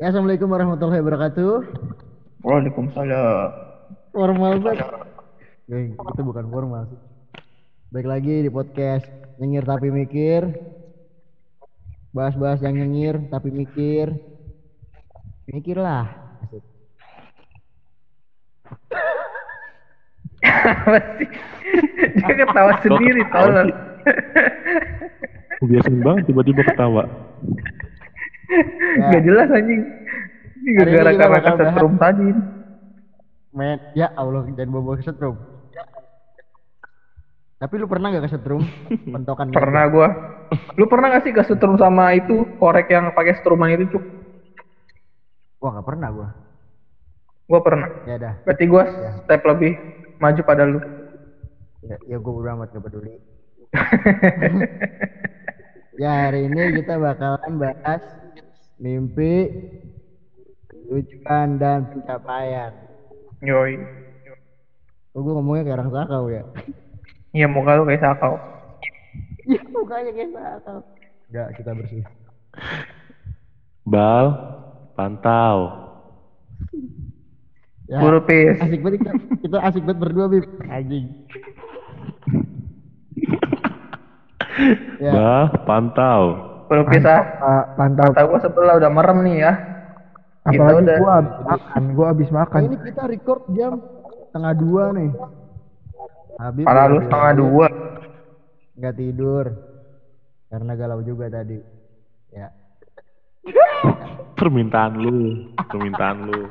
Ya, 0.00 0.08
Assalamualaikum 0.08 0.48
warahmatullahi 0.48 1.04
wabarakatuh. 1.04 1.60
Waalaikumsalam. 2.40 3.48
Formal 4.16 4.56
banget. 4.64 4.88
Geng, 5.68 5.92
itu 5.92 6.22
bukan 6.24 6.48
formal 6.48 6.88
sih. 6.88 6.96
Baik 7.92 8.08
lagi 8.08 8.40
di 8.40 8.48
podcast 8.48 9.04
nyengir 9.36 9.60
tapi 9.68 9.92
mikir. 9.92 10.56
Bahas-bahas 12.16 12.64
yang 12.64 12.80
nyengir 12.80 13.28
tapi 13.28 13.52
mikir. 13.52 14.16
Mikirlah. 15.52 16.08
Asik. 16.48 16.64
Dia 22.24 22.34
ketawa 22.40 22.72
sendiri, 22.80 23.20
tolong. 23.28 23.68
sih? 23.68 23.76
Biasain 25.68 26.00
banget 26.00 26.32
tiba-tiba 26.32 26.64
ketawa. 26.72 27.04
Gak 29.10 29.22
jelas 29.22 29.48
anjing. 29.50 29.82
Ini 30.60 30.70
gara-gara 30.76 31.10
karena 31.16 31.40
kesetrum 31.40 31.92
tadi. 31.96 32.28
Men, 33.50 33.78
ya 33.96 34.14
Allah 34.14 34.46
jangan 34.54 34.70
bawa 34.70 34.98
ke 34.98 35.04
setrum. 35.06 35.36
Tapi 37.60 37.74
lu 37.76 37.86
pernah 37.90 38.08
gak 38.14 38.24
ke 38.24 38.30
setrum? 38.32 38.62
Pentokan 39.14 39.52
gitu. 39.52 39.58
Pernah 39.58 39.84
gua. 39.92 40.08
Lu 40.74 40.88
pernah 40.88 41.12
gak 41.12 41.24
sih 41.28 41.34
kesetrum 41.34 41.76
sama 41.76 42.16
itu 42.16 42.48
korek 42.56 42.88
yang 42.88 43.12
pakai 43.12 43.36
struman 43.38 43.74
itu, 43.74 43.96
Cuk? 43.96 44.04
Wah 45.60 45.76
gak 45.76 45.86
pernah 45.86 46.08
gua. 46.08 46.28
Gua 47.44 47.60
pernah. 47.60 47.88
Ya 48.08 48.16
dah. 48.16 48.34
Berarti 48.46 48.64
gua 48.64 48.84
step 49.26 49.42
lebih 49.44 49.76
maju 50.20 50.40
pada 50.44 50.64
lu. 50.64 50.80
Ya, 51.80 51.96
ya 52.04 52.16
gue 52.20 52.32
udah 52.32 52.52
amat 52.60 52.76
gak 52.76 52.84
peduli. 52.84 53.16
ya 56.02 56.28
hari 56.28 56.48
ini 56.48 56.80
kita 56.80 57.00
bakalan 57.00 57.52
bahas 57.56 58.02
mimpi, 58.80 59.34
tujuan 60.88 61.60
dan 61.60 61.86
pencapaian. 61.92 62.72
Yoi. 63.44 63.76
Oh, 65.12 65.20
gue 65.20 65.32
ngomongnya 65.36 65.62
kayak 65.66 65.76
orang 65.78 65.92
sakau 65.92 66.24
ya. 66.32 66.42
Iya, 67.30 67.46
muka 67.46 67.78
lu 67.78 67.86
kayak 67.86 68.02
sakau. 68.02 68.34
Iya 69.46 69.62
mukanya 69.70 70.10
kayak 70.10 70.34
sakau. 70.34 70.82
Enggak, 71.30 71.48
kita 71.62 71.70
bersih. 71.78 72.02
Bal, 73.86 74.26
pantau. 74.98 75.56
Ya, 77.86 78.02
Guru 78.02 78.18
pis. 78.26 78.58
asik 78.58 78.82
banget 78.82 78.98
kita, 78.98 79.12
kita 79.46 79.56
asik 79.62 79.82
banget 79.86 79.98
berdua 80.02 80.26
bib. 80.26 80.42
Anjing. 80.66 81.06
ya, 84.98 85.10
Bal, 85.14 85.42
pantau. 85.70 86.49
Guru 86.70 86.82
pis 86.86 87.02
ah. 87.02 87.18
Pak, 87.26 87.64
pantau. 87.74 88.14
Mata 88.14 88.22
gua 88.30 88.38
sebelah 88.38 88.74
udah 88.78 88.90
merem 88.94 89.18
nih 89.26 89.36
ya. 89.42 89.52
Kita 90.46 90.62
Apalagi 90.62 90.78
udah. 90.86 90.98
gua 91.02 91.12
habis 91.18 91.36
makan, 91.42 91.82
gua 91.92 92.06
habis 92.14 92.30
makan. 92.30 92.60
ini 92.64 92.76
kita 92.78 93.02
record 93.10 93.42
jam 93.50 93.72
setengah 94.30 94.54
dua 94.54 94.84
nih. 94.94 95.10
Habib 96.38 96.64
Pala 96.64 96.82
lu 96.86 96.98
setengah 97.02 97.32
tidur. 97.34 97.42
dua. 97.42 97.68
nggak 98.80 98.96
tidur 98.96 99.44
karena 100.48 100.72
galau 100.72 101.00
juga 101.02 101.26
tadi. 101.28 101.58
Ya. 102.30 102.48
Permintaan 104.38 104.96
lu, 104.96 105.50
permintaan 105.68 106.24
lu. 106.24 106.48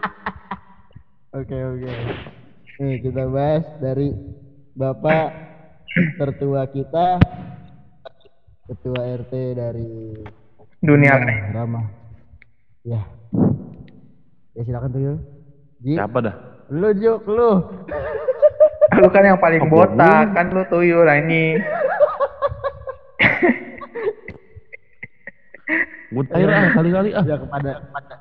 Oke 1.34 1.58
oke. 1.58 1.94
Nih 2.78 3.02
kita 3.02 3.26
bahas 3.26 3.66
dari 3.82 4.14
bapak 4.78 5.34
tertua 6.22 6.70
kita, 6.70 7.18
ketua 8.70 9.02
RT 9.18 9.34
dari 9.56 10.14
Dunia 10.80 11.12
Nah, 11.12 11.26
nih. 11.26 11.38
Rama. 11.52 11.82
Ya. 12.84 13.02
Ya 14.54 14.62
silakan 14.64 14.90
tuh 14.90 15.02
Yul. 15.02 15.18
Ji, 15.80 15.96
Siapa 15.96 16.18
dah? 16.20 16.36
lu 16.70 16.90
Juk, 16.94 17.26
lu. 17.26 17.52
Lu 19.00 19.08
kan 19.08 19.24
yang 19.24 19.38
paling 19.38 19.64
Oh, 19.64 19.70
botak, 19.70 20.34
kan 20.34 20.50
lu 20.50 20.66
tuyul 20.66 21.06
ini. 21.08 21.56
Mut 26.10 26.26
air 26.34 26.50
ah, 26.50 26.74
kali-kali 26.74 27.14
ah. 27.14 27.22
Ya 27.22 27.38
kepada 27.38 27.72
kepada 27.86 28.16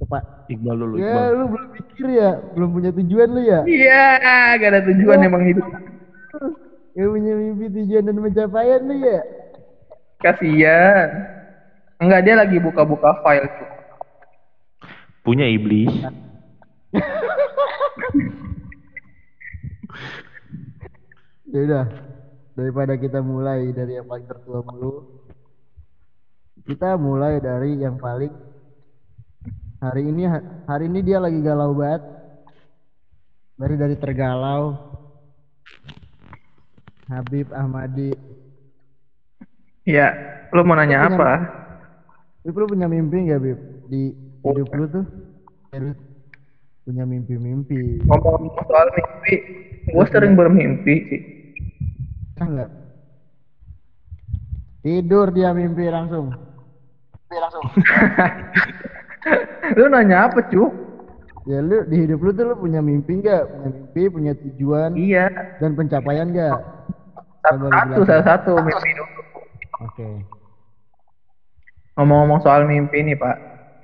kepada 0.00 0.26
Iqbal 0.48 0.76
dulu, 0.76 0.94
Ya, 0.96 1.04
Iqbal. 1.04 1.28
lu 1.34 1.44
belum 1.52 1.68
mikir 1.70 2.06
ya, 2.08 2.30
belum 2.56 2.68
punya 2.72 2.90
tujuan 2.94 3.28
lu 3.28 3.40
ya. 3.44 3.60
Iya, 3.68 4.04
gak 4.56 4.70
ada 4.72 4.80
tujuan 4.88 5.18
emang 5.20 5.44
hidup. 5.44 5.66
Ya 6.96 7.04
punya 7.04 7.32
mimpi 7.36 7.66
tujuan 7.70 8.02
dan 8.02 8.16
pencapaian 8.16 8.80
lu 8.80 8.94
ya. 8.96 9.20
Kasian. 10.18 11.08
Enggak, 11.98 12.20
dia 12.26 12.34
lagi 12.38 12.58
buka-buka 12.58 13.22
file 13.22 13.46
tuh. 13.46 13.70
Punya 15.22 15.46
iblis. 15.46 15.90
Ya 21.48 21.64
udah, 21.64 21.84
daripada 22.52 22.92
kita 23.00 23.24
mulai 23.24 23.72
dari 23.72 23.96
yang 23.96 24.04
paling 24.04 24.28
tertua 24.28 24.60
dulu, 24.60 25.24
kita 26.68 27.00
mulai 27.00 27.40
dari 27.40 27.80
yang 27.80 27.96
paling 27.96 28.28
hari 29.80 30.12
ini 30.12 30.28
hari 30.68 30.92
ini 30.92 31.00
dia 31.00 31.18
lagi 31.18 31.40
galau 31.40 31.72
banget. 31.72 32.04
Dari 33.58 33.74
dari 33.74 33.96
tergalau. 33.98 34.76
Habib 37.08 37.48
Ahmadi. 37.50 38.37
Iya, 39.88 40.12
lu 40.52 40.60
mau 40.68 40.76
nanya 40.76 41.08
Lu 41.08 41.16
apa? 41.16 41.32
Bib, 42.44 42.60
lu 42.60 42.68
punya 42.68 42.84
mimpi 42.84 43.24
nggak 43.24 43.40
Bib? 43.40 43.58
Di 43.88 44.12
hidup 44.44 44.68
lu 44.76 44.84
tuh? 44.92 45.04
Harus 45.72 45.96
punya 46.84 47.08
mimpi-mimpi. 47.08 48.04
Ngomong 48.04 48.52
soal 48.68 48.92
mimpi, 48.92 49.34
gue 49.88 50.04
sering 50.12 50.36
bermimpi 50.36 50.94
sih. 51.08 51.22
Bisa 52.36 52.44
nggak? 52.44 52.70
Tidur 54.84 55.32
dia 55.32 55.56
mimpi 55.56 55.88
langsung. 55.88 56.36
Mimpi 56.36 57.36
langsung. 57.40 57.64
Lu 59.80 59.88
nanya 59.88 60.28
apa, 60.28 60.44
Cuk? 60.52 60.68
Ya 61.48 61.64
lu 61.64 61.80
di 61.88 62.04
hidup 62.04 62.20
lu 62.20 62.36
tuh 62.36 62.44
lu 62.44 62.60
punya 62.60 62.84
mimpi 62.84 63.24
nggak? 63.24 63.40
Punya 63.48 63.68
mimpi, 63.72 64.02
punya 64.12 64.32
tujuan 64.36 64.92
Iya, 64.92 65.32
dan 65.64 65.72
pencapaian 65.72 66.28
nggak? 66.28 66.60
Satu, 67.40 67.72
jelasin. 67.72 68.04
salah 68.04 68.24
satu 68.28 68.52
mimpi 68.60 68.92
dulu. 68.92 69.37
Oke. 69.78 70.26
Ngomong-ngomong 71.94 72.40
soal 72.42 72.66
mimpi 72.66 73.02
nih, 73.02 73.18
Pak. 73.18 73.36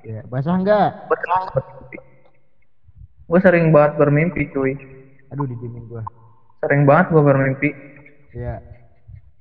Ya, 0.05 0.21
basah 0.29 0.55
nggak? 0.59 0.95
Gue 3.25 3.39
sering 3.41 3.73
banget 3.73 3.97
bermimpi, 3.97 4.47
cuy. 4.53 4.77
Aduh 5.33 5.49
didimin 5.49 5.89
gua. 5.89 6.05
Sering 6.61 6.85
banget 6.85 7.09
gue 7.09 7.23
bermimpi. 7.25 7.69
Ya, 8.35 8.61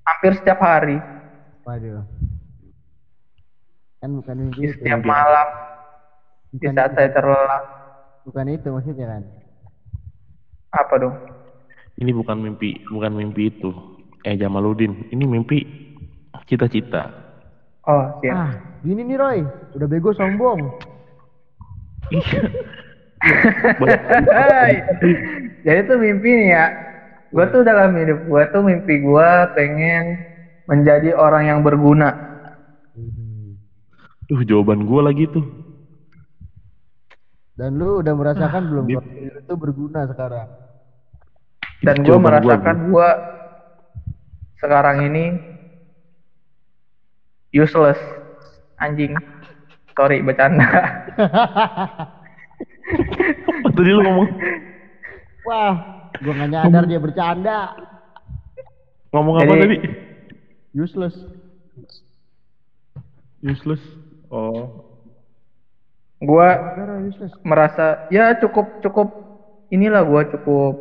Hampir 0.05 0.37
setiap 0.37 0.61
hari, 0.61 1.01
waduh. 1.65 2.05
Kan 4.01 4.11
bukan 4.21 4.37
mimpi 4.37 4.61
di 4.61 4.67
itu. 4.69 4.77
setiap 4.77 5.01
malam, 5.01 5.49
di 6.53 6.61
Bukan 6.61 6.77
saat 6.77 6.91
itu. 6.93 6.97
saya 7.01 7.09
terlelap. 7.13 7.63
Bukan 8.25 8.47
itu 8.53 8.69
maksudnya 8.73 9.07
kan? 9.17 9.23
Apa 10.73 10.95
dong? 11.01 11.15
Ini 12.01 12.11
bukan 12.13 12.37
mimpi, 12.41 12.77
bukan 12.89 13.13
mimpi 13.17 13.49
itu. 13.53 13.73
Eh 14.25 14.37
Jamaluddin, 14.37 15.09
ini 15.13 15.25
mimpi 15.25 15.84
cita-cita. 16.49 17.13
Oh, 17.85 18.19
siap. 18.25 18.35
Ah, 18.35 18.53
gini 18.81 19.05
nih 19.05 19.17
Roy, 19.21 19.39
udah 19.77 19.87
bego 19.87 20.11
sombong. 20.17 20.61
Iya. 22.13 22.41
Jadi 25.65 25.81
tuh 25.89 25.97
mimpi 25.97 26.29
nih 26.29 26.49
ya. 26.53 26.67
Gue 27.35 27.45
tuh 27.51 27.67
dalam 27.67 27.97
hidup 27.97 28.29
gue 28.29 28.43
tuh 28.53 28.63
mimpi 28.63 29.01
gue 29.01 29.31
pengen 29.57 30.21
menjadi 30.69 31.17
orang 31.17 31.45
yang 31.49 31.61
berguna. 31.65 32.13
Duh, 34.25 34.41
jawaban 34.49 34.89
gua 34.89 35.13
lagi 35.13 35.29
tuh. 35.29 35.45
Dan 37.55 37.77
lu 37.77 38.01
udah 38.01 38.15
merasakan 38.17 38.73
belum 38.73 38.85
Bib. 38.89 38.97
kalau 38.99 39.13
diri 39.13 39.41
tuh 39.45 39.59
berguna 39.61 40.01
sekarang? 40.09 40.49
Dan 41.85 41.97
gue 42.01 42.17
merasakan 42.19 42.77
gue 42.89 43.09
sekarang 44.65 44.97
ini 45.13 45.25
useless. 47.55 47.97
Anjing. 48.83 49.15
Sorry, 49.95 50.19
bercanda. 50.27 50.67
Tadi 53.75 53.91
lu 53.95 54.03
ngomong? 54.03 54.29
Wah, 55.47 55.75
gua 56.19 56.33
nggak 56.35 56.51
nyadar 56.51 56.85
dia 56.91 56.99
bercanda. 56.99 57.79
Ngomong 59.15 59.39
apa 59.39 59.55
Jadi- 59.55 59.63
tadi? 59.63 59.77
Useless. 60.75 61.15
Useless. 63.39 63.83
Oh. 64.35 64.91
gue 66.25 66.49
merasa 67.45 68.09
ya 68.09 68.33
cukup 68.41 68.81
cukup 68.81 69.13
inilah 69.69 70.09
gue 70.09 70.23
cukup 70.33 70.75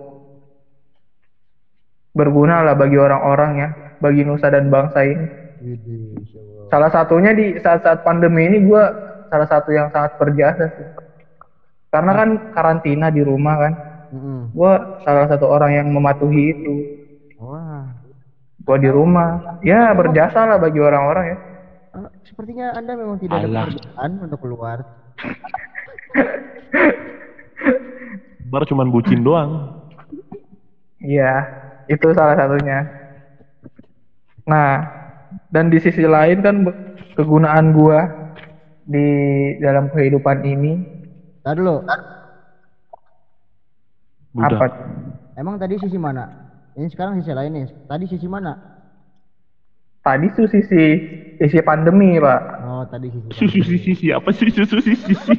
berguna 2.15 2.63
lah 2.63 2.79
bagi 2.79 2.95
orang-orang 2.95 3.51
ya, 3.59 3.69
bagi 3.99 4.23
nusa 4.23 4.47
dan 4.47 4.71
bangsa 4.71 5.03
ini. 5.03 5.42
Salah 6.67 6.91
satunya 6.91 7.31
di 7.31 7.55
saat-saat 7.59 8.03
pandemi 8.03 8.47
ini 8.47 8.67
gue 8.67 8.83
salah 9.33 9.49
satu 9.49 9.73
yang 9.73 9.89
sangat 9.89 10.13
berjasa 10.21 10.69
sih. 10.77 10.85
Karena 11.93 12.11
kan 12.13 12.29
karantina 12.53 13.09
di 13.13 13.21
rumah 13.21 13.55
kan. 13.57 13.73
Gua 14.53 15.01
salah 15.01 15.25
satu 15.25 15.49
orang 15.49 15.73
yang 15.73 15.89
mematuhi 15.89 16.53
itu. 16.53 16.73
Wah. 17.41 17.89
Gua 18.65 18.77
di 18.77 18.89
rumah. 18.89 19.57
Ya 19.65 19.93
berjasa 19.93 20.45
lah 20.45 20.61
bagi 20.61 20.77
orang-orang 20.77 21.25
ya. 21.33 21.37
Eh, 21.93 22.09
sepertinya 22.25 22.73
Anda 22.77 22.93
memang 22.97 23.17
tidak 23.21 23.45
ada 23.45 23.69
pekerjaan 23.69 24.11
untuk 24.21 24.39
keluar. 24.41 24.77
Bar 28.53 28.69
cuman 28.69 28.93
bucin 28.93 29.25
doang. 29.25 29.81
Iya, 31.01 31.41
itu 31.89 32.13
salah 32.13 32.37
satunya. 32.37 32.85
Nah, 34.45 34.85
dan 35.53 35.69
di 35.69 35.77
sisi 35.77 36.01
lain 36.03 36.41
kan 36.41 36.65
kegunaan 37.13 37.71
gua 37.77 38.09
di 38.83 39.05
dalam 39.61 39.87
kehidupan 39.93 40.41
ini 40.43 40.73
Tadi 41.43 41.59
dulu. 41.59 41.83
Udah. 44.39 44.57
apa? 44.57 44.67
Emang 45.35 45.59
tadi 45.59 45.75
sisi 45.75 45.99
mana? 45.99 46.23
Ini 46.79 46.87
sekarang 46.87 47.19
sisi 47.19 47.35
lain 47.35 47.51
nih. 47.51 47.67
Tadi 47.85 48.07
sisi 48.07 48.25
mana? 48.31 48.55
Tadi 50.01 50.31
tuh 50.31 50.47
sisi 50.47 50.83
sisi 51.37 51.59
pandemi, 51.59 52.15
Pak. 52.15 52.41
Oh, 52.63 52.83
tadi 52.87 53.11
sisi. 53.11 53.27
Susu 53.35 53.59
sisi 53.59 53.91
siapa 53.91 54.31
sih 54.31 54.47
susu 54.55 54.79
sisi 54.79 55.11
sisi? 55.11 55.35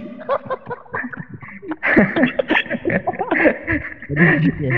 Tadi 4.05 4.25
sisi. 4.45 4.61
ya? 4.61 4.73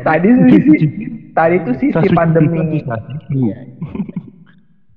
Tadi 0.00 0.28
tuh 0.32 0.48
sisi 0.48 0.86
tadi 1.36 1.56
tuh 1.60 1.74
sisi 1.76 2.08
pandemi. 2.16 2.80
Iya. 3.36 3.71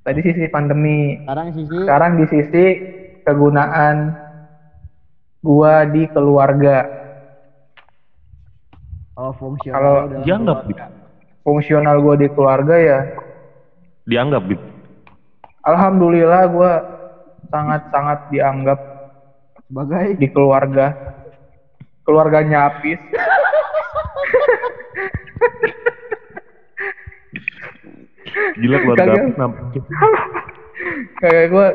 Tadi 0.05 0.21
sisi 0.21 0.45
pandemi. 0.53 1.17
Sekarang 1.25 1.49
sisi 1.49 1.73
Sekarang 1.81 2.11
di 2.21 2.25
sisi 2.29 2.65
kegunaan 3.25 4.13
gua 5.41 5.81
di 5.89 6.05
keluarga. 6.13 6.85
oh 9.17 9.33
fungsional 9.33 9.73
Kalau 9.73 9.95
dianggap, 10.21 10.61
keluarga. 10.61 10.85
Fungsional 11.41 11.97
gua 12.05 12.15
di 12.21 12.27
keluarga 12.29 12.75
ya 12.77 12.99
Dianggap 14.05 14.45
Bib. 14.45 14.61
alhamdulillah 15.65 16.45
gua 16.53 16.85
sangat-sangat 17.49 18.29
dianggap 18.29 18.77
sebagai 19.65 20.21
di 20.21 20.29
keluarga. 20.29 20.93
Keluarganya 22.05 22.69
Apis. 22.69 23.01
Gila 28.55 28.77
keluarga 28.79 29.03
Kagak. 29.05 29.21
Apis 29.21 29.35
nampak. 29.37 29.65
Kayak 31.17 31.45
gua 31.49 31.67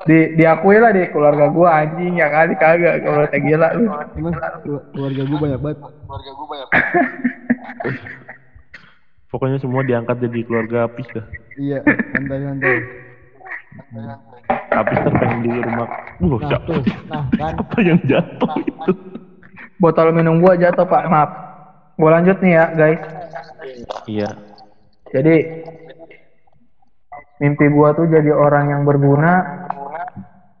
di 0.00 0.18
diakui 0.32 0.76
lah 0.80 0.90
di 0.90 1.02
keluarga 1.12 1.44
gua 1.52 1.68
anjing 1.84 2.16
ya 2.16 2.32
kali 2.32 2.54
kagak 2.56 3.04
kalau 3.04 3.28
teh 3.28 3.40
gila 3.42 3.68
lu. 3.76 3.84
emang 4.16 4.34
kelu- 4.64 4.84
keluarga 4.94 5.22
gue 5.28 5.38
banyak 5.38 5.60
banget. 5.60 5.78
Pokoknya 9.30 9.62
semua 9.62 9.86
diangkat 9.86 10.16
jadi 10.18 10.42
keluarga 10.42 10.90
Apis 10.90 11.06
dah. 11.14 11.22
Iya, 11.54 11.78
santai-santai. 11.86 12.76
Apis 14.74 14.98
kan 15.06 15.12
pengen 15.22 15.38
di 15.46 15.50
rumah. 15.54 15.86
Wah, 16.18 16.26
Nah, 16.34 16.48
siapa, 16.50 16.66
tuh. 16.66 16.82
Nah, 17.06 17.24
kan. 17.38 17.52
siapa 17.54 17.76
yang 17.86 18.00
jatuh 18.02 18.50
itu? 18.58 18.92
Botol 19.78 20.10
minum 20.10 20.42
gua 20.42 20.58
jatuh, 20.58 20.82
Pak. 20.82 21.06
Maaf. 21.06 21.30
Gua 21.94 22.18
lanjut 22.18 22.42
nih 22.42 22.58
ya, 22.58 22.64
guys. 22.74 23.00
Iya. 24.10 24.28
Jadi 25.14 25.34
mimpi 27.40 27.66
gua 27.72 27.96
tuh 27.96 28.04
jadi 28.06 28.30
orang 28.30 28.68
yang 28.68 28.82
berguna 28.84 29.64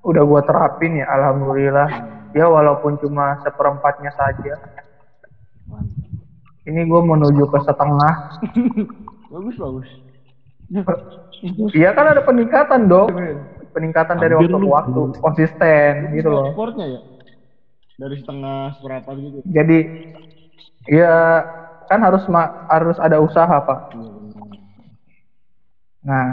udah 0.00 0.22
gua 0.24 0.40
terapin 0.42 0.96
ya 0.96 1.06
alhamdulillah. 1.12 1.88
Ya 2.32 2.48
walaupun 2.48 2.96
cuma 2.98 3.36
seperempatnya 3.44 4.10
saja. 4.16 4.56
Ini 6.64 6.88
gua 6.88 7.04
menuju 7.04 7.44
ke 7.46 7.58
setengah. 7.62 8.14
Bagus, 9.30 9.54
bagus. 9.62 9.86
Iya 11.70 11.94
kan 11.94 12.06
ada 12.10 12.22
peningkatan 12.26 12.90
dong. 12.90 13.14
Peningkatan 13.70 14.18
dari 14.18 14.34
waktu 14.34 14.50
ke 14.50 14.58
lu. 14.58 14.74
waktu, 14.74 15.02
konsisten 15.22 16.10
gitu 16.10 16.26
loh. 16.34 16.50
Sportnya 16.50 16.98
ya? 16.98 17.00
Dari 17.94 18.18
setengah 18.18 18.74
seberapa 18.74 19.08
gitu. 19.14 19.38
Jadi 19.46 19.78
ya 20.90 21.46
kan 21.86 22.02
harus 22.02 22.26
harus 22.66 22.98
ada 22.98 23.22
usaha, 23.22 23.56
Pak. 23.62 23.94
Nah, 26.02 26.26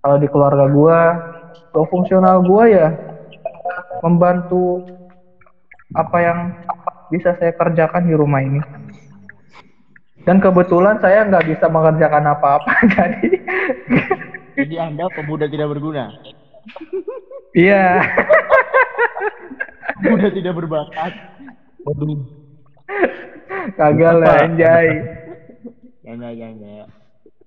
kalau 0.00 0.16
di 0.16 0.28
keluarga 0.28 0.64
gua, 0.66 1.00
kalau 1.72 1.86
fungsional 1.92 2.40
gua 2.40 2.64
ya 2.66 2.88
membantu 4.00 4.80
apa 5.92 6.16
yang 6.22 6.38
bisa 7.10 7.36
saya 7.36 7.52
kerjakan 7.52 8.08
di 8.08 8.14
rumah 8.16 8.40
ini. 8.40 8.60
Dan 10.24 10.36
kebetulan 10.38 11.00
saya 11.00 11.24
nggak 11.24 11.48
bisa 11.48 11.66
mengerjakan 11.68 12.28
apa-apa, 12.28 12.72
jadi 12.96 13.28
Jadi 14.56 14.76
Anda 14.76 15.08
pemuda 15.08 15.48
tidak 15.48 15.72
berguna. 15.72 16.12
iya. 17.56 18.04
Pemuda 20.00 20.28
tidak 20.28 20.52
berbakat. 20.56 21.12
Waduh. 21.88 22.20
Kagak 23.80 24.14
lah, 24.20 24.36
Apa? 24.36 24.44
anjay. 24.44 24.88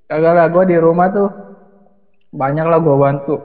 Kagak 0.09 0.33
lah, 0.33 0.45
gua 0.49 0.63
di 0.65 0.77
rumah 0.77 1.13
tuh 1.13 1.29
banyak 2.33 2.65
lah 2.65 2.81
gua 2.81 2.95
bantu. 2.97 3.38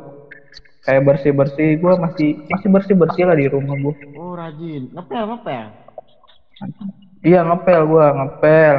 Kayak 0.83 1.05
bersih-bersih, 1.05 1.77
gua 1.77 2.01
masih 2.01 2.41
masih 2.49 2.69
bersih-bersih 2.73 3.25
lah 3.29 3.37
di 3.37 3.47
rumah 3.53 3.77
gua. 3.77 3.95
Oh, 4.17 4.33
rajin. 4.33 4.89
Ngepel, 4.89 5.25
ngepel. 5.29 5.67
Iya 7.21 7.41
ngepel 7.45 7.81
gua, 7.87 8.07
ngepel, 8.17 8.77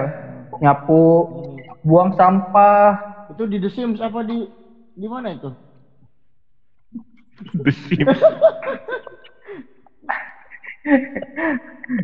nyapu, 0.58 1.30
buang 1.86 2.18
sampah. 2.18 2.98
Itu 3.30 3.46
di 3.46 3.62
The 3.62 3.70
Sims 3.70 4.02
apa 4.02 4.26
di 4.26 4.50
di 4.98 5.08
mana 5.08 5.38
itu? 5.38 5.54
The 7.54 7.72
Sims. 7.72 8.20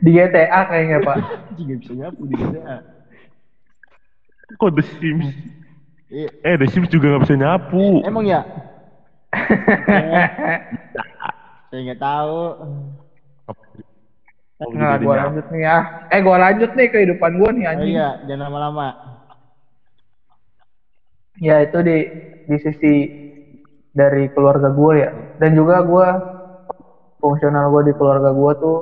Di 0.05 0.09
GTA 0.13 0.61
kayaknya, 0.69 1.01
Pak. 1.01 1.17
Juga 1.57 1.73
bisa 1.81 1.93
nyapu 1.97 2.21
di 2.29 2.35
GTA. 2.37 2.85
Kok 4.61 4.71
The 4.77 4.83
Sims? 4.85 5.33
Iya. 6.09 6.29
Eh, 6.45 6.55
The 6.59 6.67
Sims 6.69 6.89
juga 6.93 7.09
nggak 7.13 7.23
bisa 7.25 7.35
nyapu. 7.35 8.01
Emang 8.05 8.25
ya? 8.29 8.41
Saya 11.69 11.79
nggak 11.81 12.01
tahu. 12.01 12.39
Oh, 14.63 14.71
Nah, 14.71 14.95
nyapu. 14.95 15.11
lanjut 15.11 15.45
nih 15.51 15.61
ya. 15.67 15.77
Eh, 16.13 16.19
gua 16.23 16.37
lanjut 16.39 16.71
nih 16.77 16.87
kehidupan 16.93 17.31
gua 17.41 17.49
nih 17.51 17.65
Oh 17.67 17.71
anjing. 17.75 17.91
iya, 17.97 18.09
jangan 18.23 18.47
lama-lama. 18.49 18.87
Ya 21.41 21.59
itu 21.65 21.77
di 21.83 21.97
di 22.47 22.57
sisi 22.63 22.93
dari 23.91 24.29
keluarga 24.31 24.69
gua 24.71 24.93
ya. 24.95 25.11
Dan 25.35 25.57
juga 25.59 25.83
gua 25.83 26.21
fungsional 27.19 27.67
gua 27.73 27.81
di 27.83 27.91
keluarga 27.97 28.29
gua 28.31 28.51
tuh 28.55 28.77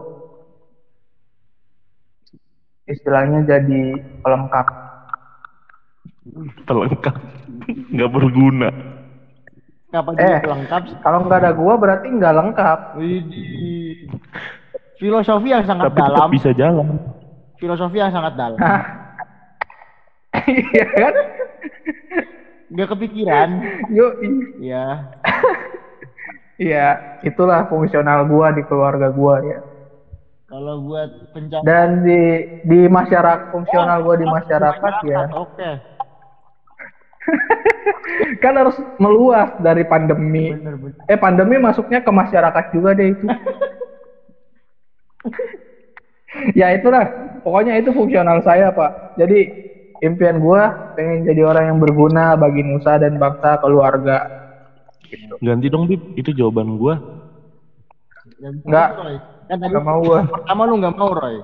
istilahnya 2.86 3.48
jadi 3.48 3.98
pelengkap. 4.22 4.83
Pelengkap. 6.64 7.16
Nggak 7.92 8.10
berguna. 8.10 8.70
Kapan 9.90 10.14
Eh. 10.18 10.40
pelengkap? 10.42 10.82
Kalau 11.00 11.20
nggak 11.22 11.40
ada 11.40 11.52
gua 11.52 11.74
berarti 11.76 12.08
nggak 12.10 12.34
lengkap. 12.34 12.80
Widih. 12.98 14.10
Filosofi 14.98 15.52
yang 15.52 15.64
sangat 15.64 15.92
Tapi 15.92 16.00
dalam. 16.00 16.30
bisa 16.32 16.50
jalan. 16.52 16.88
Filosofi 17.58 17.98
yang 17.98 18.10
sangat 18.10 18.34
dalam. 18.34 18.60
Iya 20.44 20.86
kan? 20.90 21.14
Nggak 22.68 22.88
kepikiran. 22.90 23.50
Yuk, 23.90 24.12
Ya. 24.60 25.14
Iya, 26.54 26.88
itulah 27.22 27.66
fungsional 27.66 28.26
gua 28.26 28.50
di 28.50 28.62
keluarga 28.64 29.10
gua 29.10 29.42
ya. 29.42 29.60
Kalau 30.46 30.82
buat 30.82 31.10
pencapaian 31.34 31.66
Dan 31.66 32.06
di 32.06 32.22
di 32.64 32.86
masyarakat 32.86 33.50
fungsional 33.50 34.02
gua 34.02 34.16
di 34.16 34.26
masyarakat 34.26 34.94
ya, 35.04 35.22
Oke. 35.34 35.70
kan 38.44 38.54
harus 38.58 38.78
meluas 39.00 39.52
dari 39.58 39.84
pandemi. 39.88 40.54
Bener 40.54 40.76
bener. 40.78 40.96
Eh 41.08 41.18
pandemi 41.20 41.56
masuknya 41.60 42.04
ke 42.04 42.12
masyarakat 42.12 42.66
juga 42.72 42.94
deh 42.96 43.16
itu. 43.16 43.28
ya 46.60 46.74
itulah, 46.74 47.14
pokoknya 47.46 47.80
itu 47.80 47.94
fungsional 47.94 48.42
saya 48.44 48.74
pak. 48.74 48.92
Jadi 49.16 49.54
impian 50.04 50.42
gua 50.42 50.76
pengen 50.98 51.24
jadi 51.24 51.48
orang 51.48 51.66
yang 51.74 51.80
berguna 51.80 52.36
bagi 52.36 52.66
nusa 52.66 53.00
dan 53.00 53.16
bangsa 53.16 53.56
keluarga. 53.62 54.26
Ganti 55.40 55.70
dong, 55.70 55.86
Bib. 55.86 56.02
Itu 56.18 56.34
jawaban 56.34 56.74
gua. 56.76 56.98
Yang 58.42 58.66
Nggak. 58.66 58.90
Roy. 58.98 59.16
Kan 59.46 59.58
tadi 59.60 59.74
Gak 59.76 59.86
mau 59.86 60.00
gua. 60.02 60.20
pertama 60.26 60.62
lu 60.66 60.76
nggak 60.82 60.96
mau 60.98 61.12
Roy. 61.14 61.38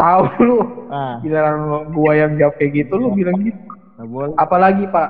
Tahu 0.00 0.22
lu, 0.48 0.58
Nah, 0.88 1.20
giliran 1.20 1.60
gua 1.92 2.12
yang 2.16 2.32
jawab 2.40 2.56
kayak 2.56 2.72
gitu 2.72 2.96
lu 2.96 3.12
bilang 3.12 3.36
gitu. 3.44 3.60
Nggak 4.00 4.08
boleh. 4.08 4.34
Apalagi 4.40 4.88
pak 4.88 5.08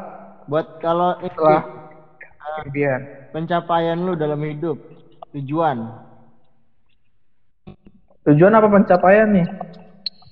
Buat 0.51 0.83
kalau 0.83 1.15
setelah 1.23 1.63
impian. 2.67 3.31
pencapaian 3.31 4.03
lu 4.03 4.19
dalam 4.19 4.43
hidup. 4.43 4.75
Tujuan. 5.31 5.79
Tujuan 8.27 8.59
apa 8.59 8.67
pencapaian 8.67 9.31
nih? 9.31 9.47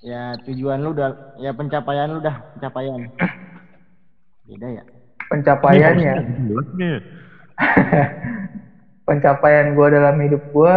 Ya, 0.03 0.35
tujuan 0.43 0.83
lu 0.83 0.91
udah 0.91 1.39
ya 1.39 1.55
pencapaian 1.55 2.11
lu 2.11 2.19
dah, 2.19 2.35
pencapaian. 2.59 3.07
Beda 4.51 4.67
ya? 4.75 4.85
Pencapaiannya. 5.31 6.15
Jelasnya. 6.51 6.93
pencapaian 9.07 9.71
gue 9.79 9.87
dalam 9.87 10.19
hidup 10.19 10.43
gue 10.51 10.75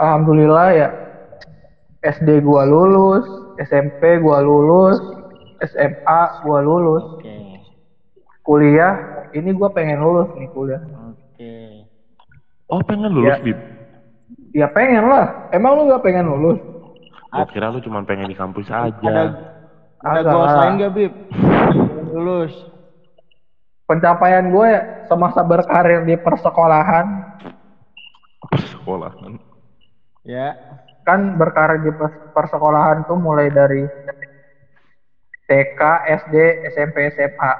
alhamdulillah 0.00 0.68
ya 0.76 0.88
SD 2.04 2.40
gue 2.44 2.62
lulus 2.68 3.24
SMP 3.60 4.20
gue 4.20 4.38
lulus 4.44 5.17
SMA 5.60 6.02
gue 6.38 6.58
lulus 6.60 7.04
Oke. 7.12 7.58
kuliah 8.40 8.94
ini 9.30 9.50
gue 9.50 9.68
pengen 9.68 9.98
lulus 9.98 10.28
nih 10.32 10.48
kuliah 10.48 10.80
Oke. 11.06 11.84
Oh 12.66 12.80
pengen 12.80 13.10
lulus, 13.10 13.34
Ya. 13.34 13.42
Bib? 13.42 13.58
ya 14.50 14.66
pengen 14.66 15.04
lah 15.04 15.48
emang 15.48 15.72
lu 15.74 15.88
gak 15.88 16.02
pengen 16.02 16.26
lulus 16.26 16.60
Gua 17.28 17.44
kira 17.44 17.68
lu 17.68 17.78
cuma 17.78 18.00
pengen 18.02 18.24
di 18.24 18.32
kampus 18.32 18.66
Ada 18.66 18.88
aja. 18.88 19.36
ada 19.98 20.20
Agak 20.20 20.24
goals 20.26 20.54
lain 20.54 20.72
gak, 20.78 20.92
Bib? 20.92 21.12
Lulus. 22.08 22.52
pencapaian 23.84 24.44
gue 24.46 24.66
ya 24.66 24.80
semasa 25.02 25.40
berkarir 25.40 26.04
di 26.04 26.14
persekolahan 26.14 27.08
Sekolahan. 28.54 29.36
Ya. 30.22 30.56
kan 31.00 31.32
berkarir 31.34 31.80
di 31.80 31.88
pers- 31.90 32.20
persekolahan 32.30 33.00
tuh 33.02 33.16
mulai 33.16 33.48
dari 33.48 33.88
TK, 35.48 35.80
SD, 36.04 36.34
SMP, 36.68 37.08
SMA. 37.16 37.52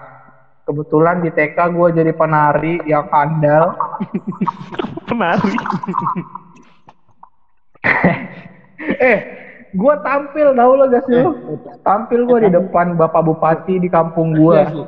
Kebetulan 0.68 1.24
di 1.24 1.32
TK 1.32 1.56
gue 1.72 1.88
jadi 1.96 2.12
penari 2.12 2.76
yang 2.84 3.08
andal. 3.08 3.72
Penari. 5.08 5.56
eh, 9.00 9.18
gue 9.72 9.94
tampil 10.04 10.52
tau 10.52 10.72
lo 10.76 10.84
gak 10.92 11.08
sih 11.08 11.16
lu? 11.16 11.32
Tampil 11.80 12.28
gue 12.28 12.38
di 12.44 12.50
depan 12.52 12.92
Bapak 12.92 13.24
Bupati 13.24 13.80
di 13.80 13.88
kampung 13.88 14.36
gue. 14.36 14.54
Iya 14.60 14.68
sih. 14.68 14.84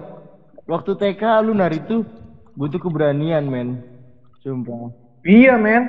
Waktu 0.69 0.93
TK 1.01 1.49
lu 1.49 1.57
nari 1.57 1.81
tuh 1.81 2.05
butuh 2.53 2.77
keberanian, 2.77 3.49
men. 3.49 3.81
Sumpah. 4.45 4.93
Iya 5.25 5.57
men, 5.57 5.89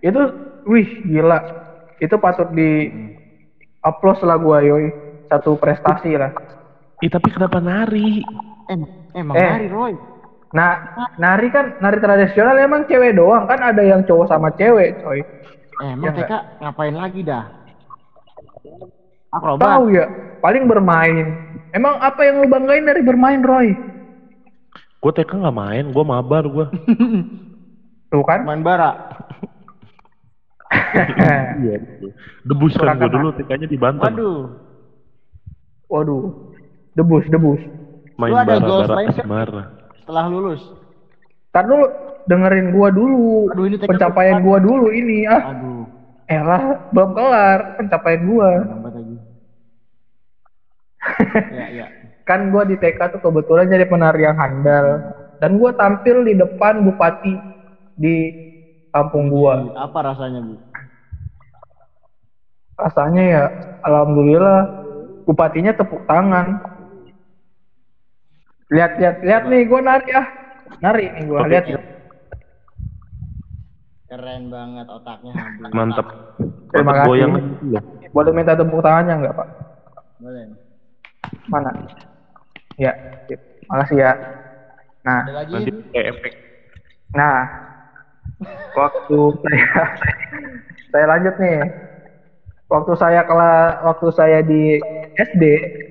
itu 0.00 0.32
wih 0.68 0.88
gila. 1.04 1.40
Itu 2.00 2.16
patut 2.20 2.52
di 2.52 2.88
upload 3.84 4.20
lah 4.24 4.36
gue 4.36 4.58
yoi. 4.68 4.88
Satu 5.32 5.56
prestasi 5.56 6.12
lah. 6.12 6.28
Ih 7.00 7.08
tapi 7.08 7.32
kenapa 7.32 7.56
nari? 7.56 8.20
Eh, 8.68 8.76
emang 9.16 9.32
Eh. 9.32 9.48
nari, 9.48 9.66
Roy. 9.72 9.92
Nah, 10.52 10.76
nari 11.16 11.48
kan 11.48 11.80
nari 11.80 11.96
tradisional 11.96 12.60
emang 12.60 12.84
cewek 12.84 13.16
doang 13.16 13.48
kan 13.48 13.56
ada 13.64 13.80
yang 13.80 14.04
cowok 14.04 14.28
sama 14.28 14.52
cewek, 14.52 15.00
coy. 15.00 15.24
Eh, 15.80 15.88
emang 15.88 16.12
Ya 16.12 16.20
TK 16.20 16.32
ngapain 16.60 16.92
lagi 16.92 17.24
dah? 17.24 17.48
Akrobat. 19.32 19.64
Tahu 19.64 19.84
ya, 19.88 20.04
paling 20.44 20.68
bermain. 20.68 21.32
Emang 21.72 21.96
apa 21.96 22.20
yang 22.20 22.44
lu 22.44 22.52
banggain 22.52 22.84
dari 22.84 23.00
bermain, 23.00 23.40
Roy? 23.40 23.72
Gue 25.00 25.12
TK 25.16 25.40
nggak 25.40 25.56
main, 25.56 25.84
gue 25.88 26.04
mabar 26.04 26.44
gue. 26.44 26.66
Tuh 28.12 28.20
kan? 28.28 28.44
Main 28.44 28.60
bara. 28.60 28.92
Iya. 30.92 31.80
Debus 32.44 32.76
kan 32.76 33.00
gue 33.00 33.08
dulu 33.08 33.32
TK-nya 33.32 33.64
di 33.64 33.80
Banten. 33.80 34.12
Waduh. 34.12 34.71
Waduh, 35.92 36.32
debus, 36.96 37.28
debus. 37.28 37.60
Main 38.16 38.32
Lu 38.32 38.36
ada 38.40 38.56
goals 38.64 38.88
lain. 38.88 39.12
Setelah 40.00 40.24
lulus. 40.32 40.72
Ntar 41.52 41.68
dulu 41.68 41.84
dengerin 42.24 42.72
gua 42.72 42.88
dulu. 42.88 43.52
Aduh, 43.52 43.68
ini 43.68 43.76
pencapaian 43.76 44.40
gua 44.40 44.56
dulu 44.56 44.88
ini. 44.88 45.28
Ah, 45.28 45.52
Aduh. 45.52 45.84
elah, 46.24 46.80
belum 46.88 47.12
kelar 47.12 47.58
pencapaian 47.76 48.22
gua. 48.24 48.48
Ya, 51.52 51.66
ya. 51.68 51.86
Kan 52.24 52.48
gua 52.48 52.64
di 52.64 52.78
TK 52.80 52.96
tuh 53.12 53.20
kebetulan 53.20 53.68
jadi 53.68 53.84
penari 53.84 54.24
yang 54.24 54.38
handal. 54.40 55.04
Dan 55.36 55.60
gua 55.60 55.76
tampil 55.76 56.24
di 56.24 56.32
depan 56.38 56.80
bupati 56.80 57.36
di 57.92 58.32
kampung 58.88 59.28
gua. 59.28 59.60
Apa 59.76 60.08
rasanya, 60.08 60.40
Bu? 60.40 60.56
rasanya 62.82 63.22
ya 63.22 63.44
alhamdulillah 63.84 64.66
bupatinya 65.24 65.72
tepuk 65.72 66.02
tangan 66.04 66.58
lihat 68.72 68.96
lihat 68.96 69.16
lihat 69.20 69.42
nih 69.46 69.68
gue 69.68 69.80
nari 69.80 70.08
ah 70.12 70.26
nari 70.80 71.04
nih 71.10 71.22
gue 71.24 71.38
lihat 71.48 71.66
ya 71.68 71.80
Keren 74.12 74.52
banget 74.52 74.84
otaknya. 74.92 75.32
Aduh. 75.32 75.72
Mantep. 75.72 76.04
Terima 76.68 76.92
kasih. 77.00 77.08
goyang 77.08 77.32
ya. 77.64 77.80
boleh 78.12 78.32
minta 78.36 78.52
tepuk 78.52 78.84
tangannya 78.84 79.24
nggak 79.24 79.32
pak 79.32 79.48
Boleh. 80.20 80.52
mana 81.48 81.72
ya 82.76 82.92
sip. 83.24 83.40
makasih 83.72 84.04
ya 84.04 84.12
nah 85.00 85.24
Ada 85.24 85.32
lagi? 85.32 85.52
Nanti 85.56 85.72
efek. 85.96 86.32
nah 87.16 87.40
waktu 88.76 89.18
saya 89.40 89.68
saya 90.92 91.04
lanjut 91.08 91.34
nih 91.40 91.56
waktu 92.72 92.92
saya 92.96 93.20
kelas 93.22 93.84
waktu 93.84 94.06
saya 94.10 94.38
di 94.40 94.80
SD 95.20 95.42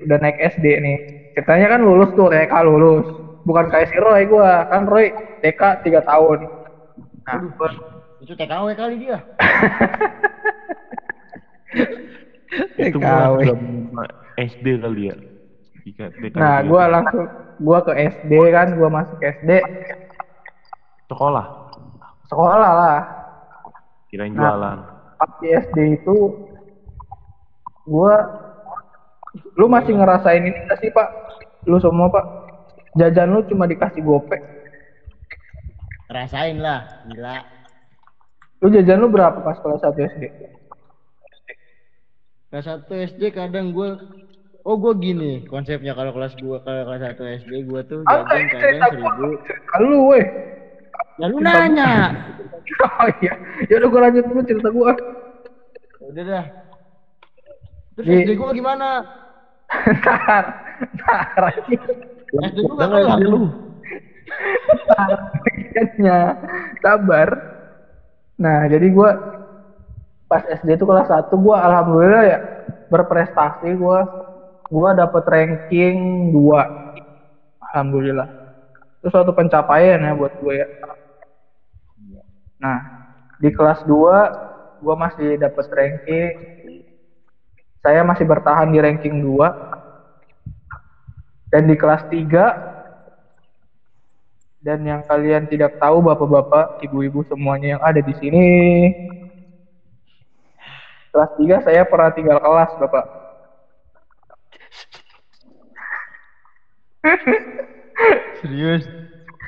udah 0.02 0.18
naik 0.18 0.36
SD 0.50 0.66
nih 0.82 0.98
ceritanya 1.32 1.66
kan 1.70 1.80
lulus 1.80 2.10
tuh 2.12 2.26
TK 2.26 2.52
lulus 2.66 3.06
bukan 3.42 3.70
kayak 3.70 3.86
si 3.86 3.96
Roy 3.96 4.26
gua 4.26 4.66
kan 4.66 4.82
Roy 4.84 5.14
TK 5.38 5.78
3 5.80 6.02
tahun 6.02 6.38
nah 7.22 7.38
Itu 8.18 8.34
TKW 8.34 8.74
kali 8.74 8.98
dia. 8.98 9.22
Itu 12.78 12.94
gue 12.94 13.02
TKW. 13.02 13.36
SD 14.38 14.66
kali 14.78 15.10
ya. 15.10 15.16
Tiga, 15.82 16.06
nah 16.38 16.62
gua 16.62 16.86
langsung 16.86 17.26
gua 17.58 17.82
ke 17.82 17.90
SD 17.90 18.32
kan 18.54 18.78
gua 18.78 18.88
masuk 18.88 19.18
ke 19.18 19.34
SD 19.40 19.50
sekolah. 21.08 21.46
sekolah 22.30 22.70
lah 22.72 22.98
Kirain 24.06 24.30
Nah. 24.32 24.54
jualan. 24.54 24.78
pas 25.18 25.30
di 25.38 25.48
SD 25.50 25.78
itu 25.98 26.14
gua 27.88 28.28
lu 29.56 29.66
masih 29.70 29.96
ngerasain 29.96 30.44
ini 30.44 30.58
gak 30.68 30.78
sih 30.80 30.92
pak? 30.92 31.08
Lu 31.64 31.80
semua 31.80 32.12
pak. 32.12 32.24
Jajan 32.92 33.32
lu 33.32 33.40
cuma 33.48 33.64
dikasih 33.64 34.04
gopek 34.04 34.36
Rasain 36.12 36.60
lah, 36.60 36.84
gila. 37.08 37.40
lu 38.60 38.68
jajan 38.68 39.00
lu 39.00 39.08
berapa 39.08 39.40
pas 39.40 39.56
kelas 39.56 39.80
1 39.80 39.96
SD 40.12 40.22
Kelas 42.52 42.68
1 42.68 42.84
SD 43.16 43.32
kadang 43.32 43.72
gue 43.72 43.96
Oh 44.62 44.76
gue 44.78 44.92
gini 45.00 45.42
konsepnya 45.48 45.96
kalau 45.96 46.12
kelas 46.14 46.36
gua 46.38 46.60
kalau 46.62 46.84
kelas 46.86 47.16
1 47.16 47.42
SD 47.42 47.52
gue 47.64 47.80
tuh 47.88 48.04
jajan 48.06 48.46
kadang 48.46 48.92
seribu. 48.92 49.26
Cerita 49.42 49.76
lu 49.82 49.98
weh. 50.12 50.26
Ya 51.18 51.26
lu 51.32 51.38
nanya. 51.40 51.92
Oh 53.02 53.08
iya. 53.20 53.34
Ya 53.66 53.82
udah 53.82 53.88
gua 53.90 54.00
lanjut 54.06 54.22
dulu 54.22 54.40
cerita 54.46 54.68
gua. 54.70 54.94
Udah 55.98 56.22
dah 56.22 56.44
Terus 57.96 58.06
Di- 58.06 58.14
SD 58.24 58.30
gue 58.36 58.48
gimana? 58.56 59.04
ntar 59.72 60.44
ntar. 60.96 61.42
SD 62.32 62.58
gue 62.64 62.74
gak 62.76 62.88
kelar 62.90 63.18
lu? 63.20 63.52
Sabar. 66.80 67.28
Nah 68.40 68.64
jadi 68.66 68.86
gua 68.90 69.14
pas 70.26 70.42
SD 70.48 70.80
itu 70.80 70.84
kelas 70.88 71.08
1 71.12 71.36
gua 71.36 71.60
alhamdulillah 71.62 72.24
ya 72.26 72.38
berprestasi 72.88 73.76
gua. 73.76 74.08
Gua 74.72 74.96
dapet 74.96 75.24
ranking 75.28 75.96
2 76.32 76.64
alhamdulillah. 77.60 78.28
Itu 79.00 79.12
suatu 79.12 79.36
pencapaian 79.36 80.00
ya 80.00 80.12
buat 80.16 80.32
gue 80.32 80.54
ya. 80.64 80.66
Nah 82.62 82.78
di 83.36 83.50
kelas 83.52 83.84
2 83.84 84.32
gua 84.80 84.94
masih 84.96 85.36
dapet 85.36 85.66
ranking 85.70 86.32
saya 87.82 88.06
masih 88.06 88.22
bertahan 88.24 88.70
di 88.70 88.78
ranking 88.78 89.18
2 89.20 89.42
dan 91.50 91.66
di 91.66 91.74
kelas 91.74 92.06
3 92.08 92.72
dan 94.62 94.78
yang 94.86 95.02
kalian 95.02 95.50
tidak 95.50 95.74
tahu 95.82 95.98
bapak-bapak, 96.06 96.78
ibu-ibu 96.86 97.26
semuanya 97.26 97.76
yang 97.76 97.82
ada 97.82 97.98
di 97.98 98.14
sini. 98.22 98.46
Kelas 101.10 101.34
3 101.34 101.66
saya 101.66 101.82
pernah 101.82 102.14
tinggal 102.14 102.38
kelas, 102.38 102.70
Bapak. 102.78 103.04
Serius? 108.40 108.86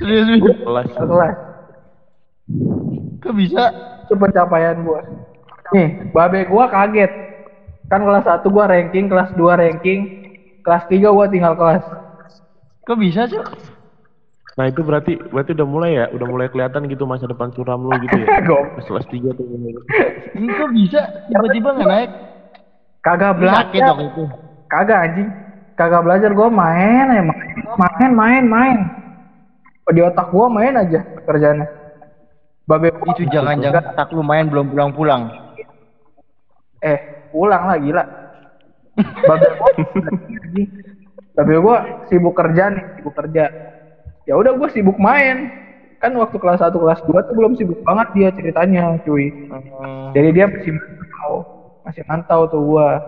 Serius? 0.02 0.26
Kelas. 0.66 0.90
Kelas. 0.92 1.36
Kok 3.22 3.34
bisa? 3.38 3.64
Itu 4.04 4.18
pencapaian 4.18 4.82
gua. 4.84 5.00
Nih, 5.72 6.10
babe 6.12 6.44
gua 6.50 6.68
kaget. 6.68 7.23
Kan 7.94 8.02
kelas 8.02 8.26
1 8.26 8.50
gua 8.50 8.66
ranking, 8.66 9.06
kelas 9.06 9.30
2 9.38 9.54
ranking, 9.54 10.10
kelas 10.66 10.82
3 10.90 11.14
gua 11.14 11.30
tinggal 11.30 11.54
kelas. 11.54 11.86
Kok 12.82 12.98
bisa 12.98 13.30
sih? 13.30 13.38
Nah 14.58 14.66
itu 14.66 14.82
berarti 14.82 15.14
berarti 15.30 15.54
udah 15.54 15.62
mulai 15.62 15.90
ya, 15.94 16.06
udah 16.10 16.26
mulai 16.26 16.50
kelihatan 16.50 16.90
gitu 16.90 17.06
masa 17.06 17.30
depan 17.30 17.54
suram 17.54 17.78
lu 17.78 17.94
gitu 18.02 18.18
ya. 18.18 18.34
Pas 18.74 18.82
kelas 18.82 19.06
tiga 19.06 19.30
tuh. 19.30 19.46
Ini 20.34 20.46
kok 20.50 20.70
bisa 20.74 21.06
tiba-tiba 21.22 21.70
nggak 21.70 21.86
naik? 21.86 22.10
Kagak 22.98 23.38
Sakit 23.38 23.78
belajar. 23.78 23.86
dong 23.86 24.00
itu. 24.02 24.24
Kagak 24.66 24.98
anjing. 25.06 25.28
Kagak 25.78 26.02
belajar 26.02 26.30
gua 26.34 26.50
main 26.50 27.06
aja 27.14 27.22
main 27.22 27.38
main 27.78 28.10
main 28.10 28.44
main. 28.44 28.78
Di 29.86 30.02
otak 30.02 30.34
gua 30.34 30.50
main 30.50 30.74
aja 30.74 31.06
kerjanya. 31.22 31.70
Babe 32.66 32.90
gua- 32.90 33.14
Itu 33.14 33.22
jangan-jangan 33.30 33.86
tak 33.94 34.10
lu 34.10 34.26
main 34.26 34.50
belum 34.50 34.66
pulang-pulang. 34.66 35.30
eh 36.82 37.13
pulang 37.34 37.66
lah 37.66 37.74
gila. 37.74 38.04
Babe 39.26 39.48
gua 39.58 39.70
anjing. 39.74 40.70
Babe 41.34 41.54
gua 41.58 41.76
sibuk 42.06 42.30
kerja 42.30 42.70
nih, 42.70 42.86
sibuk 42.94 43.10
kerja. 43.10 43.50
Ya 44.22 44.38
udah 44.38 44.54
gua 44.54 44.70
sibuk 44.70 44.94
main. 44.96 45.50
Kan 45.98 46.14
waktu 46.14 46.38
kelas 46.38 46.62
1 46.62 46.70
kelas 46.70 47.02
2 47.02 47.26
tuh 47.26 47.34
belum 47.34 47.58
sibuk 47.58 47.82
banget 47.82 48.06
dia 48.14 48.28
ceritanya, 48.30 48.94
cuy. 49.02 49.34
Hmm. 49.50 50.14
Jadi 50.14 50.28
dia 50.30 50.46
masih 50.46 50.70
mantau, 50.70 51.32
masih 51.82 52.02
mantau 52.06 52.40
tuh 52.46 52.62
gua. 52.62 53.02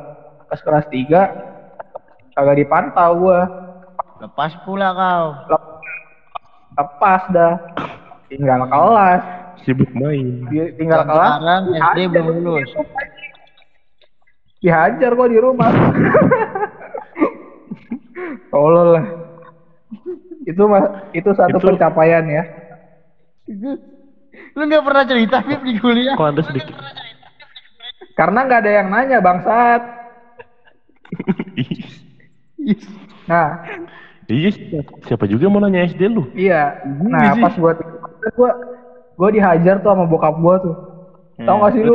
Pas 0.50 0.59
kelas 0.59 0.87
3 0.90 1.30
kagak 2.35 2.56
dipantau 2.59 3.11
gua. 3.14 3.47
Lepas 4.18 4.59
pula 4.59 4.90
kau. 4.90 5.38
Lep- 5.47 5.75
Lepas 6.76 7.23
dah. 7.30 7.54
Tinggal 8.26 8.66
kelas. 8.66 9.23
Sibuk 9.62 9.88
main. 9.95 10.42
Di- 10.50 10.75
Tinggal 10.75 11.06
kelas. 11.06 11.38
Sekarang 11.38 11.62
SD 11.95 11.99
belum 12.11 12.26
lulus. 12.42 12.68
Dihajar 14.66 15.14
gua 15.14 15.30
di 15.30 15.38
rumah. 15.38 15.70
Tolol 18.50 18.99
lah. 18.99 19.06
Itu 20.42 20.66
mas, 20.66 20.90
itu 21.14 21.30
satu 21.38 21.62
Itu- 21.62 21.66
pencapaian 21.70 22.26
ya. 22.26 22.42
Lu 24.58 24.62
nggak 24.66 24.82
pernah 24.82 25.06
cerita 25.06 25.38
Bib 25.46 25.62
di 25.62 25.78
kuliah? 25.78 26.18
Kok 26.18 26.26
anda 26.26 26.42
sedikit? 26.42 26.75
Karena 28.18 28.42
nggak 28.42 28.61
ada 28.66 28.73
yang 28.82 28.88
nanya 28.90 29.18
bangsat. 29.23 29.82
Nah, 33.30 33.62
Iya, 34.26 34.50
siapa 35.06 35.30
juga 35.30 35.46
mau 35.46 35.62
nanya 35.62 35.87
SD 35.87 36.11
lu? 36.11 36.26
Iya. 36.35 36.82
Nah, 37.06 37.38
pas 37.38 37.54
gua 37.54 37.78
gua 38.35 38.50
gua 39.14 39.28
dihajar 39.30 39.78
tuh 39.78 39.94
sama 39.94 40.11
bokap 40.11 40.35
gua 40.42 40.58
tuh. 40.58 40.75
Tau 41.46 41.62
gak 41.62 41.78
sih 41.78 41.87
lu? 41.87 41.94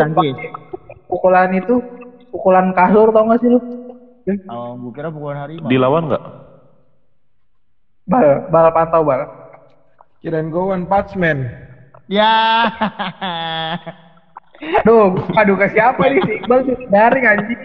Pukulan 1.12 1.52
itu, 1.52 1.84
pukulan 2.32 2.72
kasur 2.72 3.12
tau 3.12 3.28
gak 3.28 3.40
sih 3.44 3.52
lu? 3.52 3.60
Oh, 4.48 4.80
gua 4.80 4.92
kira 4.96 5.10
bukan 5.12 5.38
harimau. 5.38 5.68
Dilawan 5.68 6.08
nggak? 6.08 6.24
Bal, 8.08 8.28
bal 8.50 8.68
pantau 8.72 9.04
bal. 9.04 9.22
Kirain 10.22 10.48
gue 10.48 10.64
One 10.64 10.86
Punch 10.88 11.14
Man. 11.20 11.50
Ya. 12.06 12.70
Aduh, 14.86 15.18
aduh 15.34 15.58
ke 15.58 15.74
siapa 15.74 16.06
nih 16.06 16.22
si 16.22 16.32
Iqbal 16.38 16.60
sih 16.70 16.78
daring 16.94 17.26
anjing. 17.26 17.62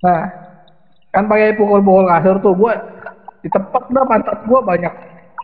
Nah, 0.00 0.24
kan 1.12 1.28
pakai 1.28 1.52
pukul-pukul 1.60 2.08
kasur 2.08 2.40
tuh 2.40 2.56
gua 2.56 2.80
ditepak 3.44 3.92
dah 3.92 4.04
pantat 4.08 4.40
gua 4.48 4.64
banyak 4.64 4.94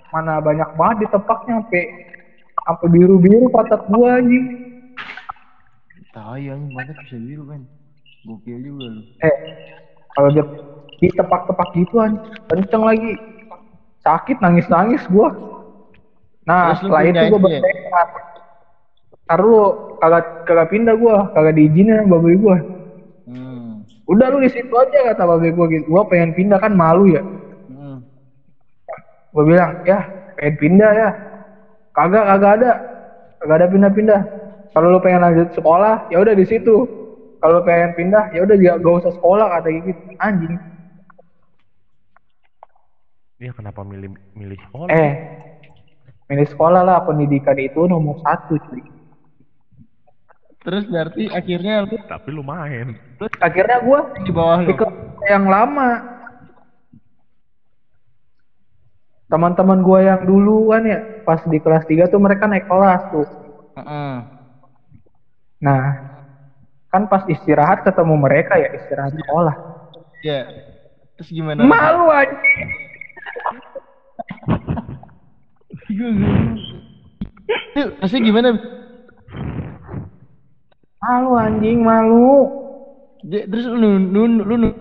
mana 0.09 0.41
banyak 0.41 0.73
banget 0.73 0.97
ditepaknya 1.05 1.61
sampai 1.61 2.08
sampai 2.69 2.87
biru-biru 2.93 3.49
pantat 3.49 3.81
gua 3.89 4.21
anjing. 4.21 4.45
Tai 6.13 6.45
anjing 6.45 6.73
mantap 6.77 7.01
bisa 7.01 7.17
biru 7.17 7.49
kan. 7.49 7.65
Gokil 8.29 8.61
juga 8.61 8.87
lu. 8.93 9.03
Eh, 9.25 9.37
kalau 10.13 10.29
dia 10.37 10.45
ditepak-tepak 11.01 11.69
gitu 11.73 11.97
anjing, 11.97 12.21
kenceng 12.45 12.85
lagi. 12.85 13.13
Sakit 14.05 14.37
nangis-nangis 14.45 15.03
gua. 15.09 15.33
Nah, 16.45 16.73
Terus 16.77 16.79
setelah 16.85 17.03
itu 17.09 17.23
gua 17.33 17.41
SD? 17.41 17.45
bertekad. 17.49 18.09
Ntar 19.29 19.39
lu 19.45 19.57
kagak 19.97 20.25
kagak 20.45 20.69
pindah 20.73 20.95
gua, 20.97 21.17
kagak 21.33 21.57
diizinin 21.57 22.05
sama 22.05 22.21
babe 22.21 22.37
gua. 22.37 22.57
Hmm. 23.29 23.85
Udah 24.09 24.27
lu 24.33 24.41
di 24.41 24.49
situ 24.49 24.73
aja 24.77 25.13
kata 25.13 25.25
babe 25.25 25.49
gua 25.53 25.67
gitu. 25.73 25.85
Gua 25.89 26.03
pengen 26.09 26.33
pindah 26.37 26.57
kan 26.61 26.73
malu 26.73 27.09
ya. 27.09 27.25
Hmm. 27.69 28.05
Gua 29.33 29.45
bilang, 29.45 29.73
"Ya, 29.85 30.09
pengen 30.37 30.57
pindah 30.57 30.93
ya." 30.93 31.11
Kagak, 31.99 32.25
kagak 32.31 32.53
ada. 32.63 32.73
Kagak 33.43 33.57
ada 33.59 33.67
pindah-pindah. 33.67 34.21
Kalau 34.71 34.95
lu 34.95 35.03
pengen 35.03 35.27
lanjut 35.27 35.51
sekolah, 35.51 36.07
ya 36.15 36.23
udah 36.23 36.35
di 36.39 36.47
situ. 36.47 36.87
Kalau 37.43 37.59
lu 37.59 37.63
pengen 37.67 37.91
pindah, 37.99 38.31
ya 38.31 38.47
udah 38.47 38.55
gak, 38.55 38.77
gak 38.87 38.95
usah 39.03 39.13
sekolah 39.19 39.47
kata 39.59 39.69
gitu. 39.75 40.01
Anjing. 40.23 40.55
Iya 43.39 43.55
kenapa 43.55 43.87
milih 43.87 44.15
milih 44.35 44.59
sekolah? 44.67 44.91
Eh, 44.91 45.13
milih 46.27 46.47
sekolah 46.51 46.83
lah 46.83 47.03
pendidikan 47.07 47.55
itu 47.59 47.87
nomor 47.87 48.19
satu 48.23 48.59
cuy. 48.59 48.83
Terus 50.59 50.85
berarti 50.91 51.31
akhirnya 51.31 51.87
lu 51.87 51.99
Tapi 52.11 52.29
lu 52.35 52.43
main. 52.43 52.99
Terus 53.19 53.31
akhirnya 53.39 53.79
gua 53.79 54.11
di 54.27 54.31
bawah 54.35 54.59
lu. 54.67 54.75
ikut 54.75 54.91
yang 55.31 55.47
lama. 55.47 56.03
Teman-teman 59.31 59.87
gua 59.87 59.99
yang 60.03 60.23
dulu 60.27 60.75
kan 60.75 60.83
ya, 60.83 60.99
pas 61.29 61.45
di 61.45 61.61
kelas 61.61 61.85
3 61.85 62.09
tuh 62.09 62.17
mereka 62.17 62.49
naik 62.49 62.65
kelas 62.65 63.05
tuh. 63.13 63.29
Heeh. 63.77 64.15
Nah, 65.61 65.85
kan 66.89 67.05
pas 67.05 67.29
istirahat 67.29 67.85
ketemu 67.85 68.17
mereka 68.17 68.57
ya 68.57 68.73
istirahat 68.73 69.13
sekolah. 69.13 69.53
Ya. 70.25 70.49
Terus 71.21 71.29
gimana? 71.29 71.69
Malu 71.69 72.09
anjing. 72.09 72.69
Rasanya 78.01 78.23
gimana? 78.25 78.49
Malu 81.05 81.31
anjing, 81.37 81.85
malu. 81.85 82.49
Terus 83.29 83.69
lu 83.69 84.01
nun, 84.01 84.49
lu 84.49 84.57
nun, 84.57 84.73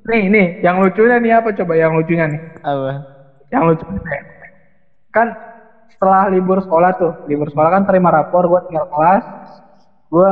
Nih, 0.00 0.32
nih, 0.32 0.64
yang 0.64 0.80
lucunya 0.80 1.20
nih 1.20 1.32
apa 1.36 1.52
coba 1.52 1.76
yang 1.76 1.92
lucunya 1.92 2.24
nih? 2.24 2.40
apa? 2.64 3.04
Yang 3.52 3.62
lucunya 3.68 4.00
ya. 4.00 4.22
Kan 5.12 5.28
setelah 5.94 6.30
libur 6.30 6.62
sekolah 6.62 6.90
tuh, 6.96 7.12
libur 7.26 7.50
sekolah 7.50 7.70
kan 7.80 7.82
terima 7.84 8.14
rapor, 8.14 8.46
gua 8.46 8.60
tinggal 8.66 8.86
kelas, 8.88 9.24
gua 10.10 10.30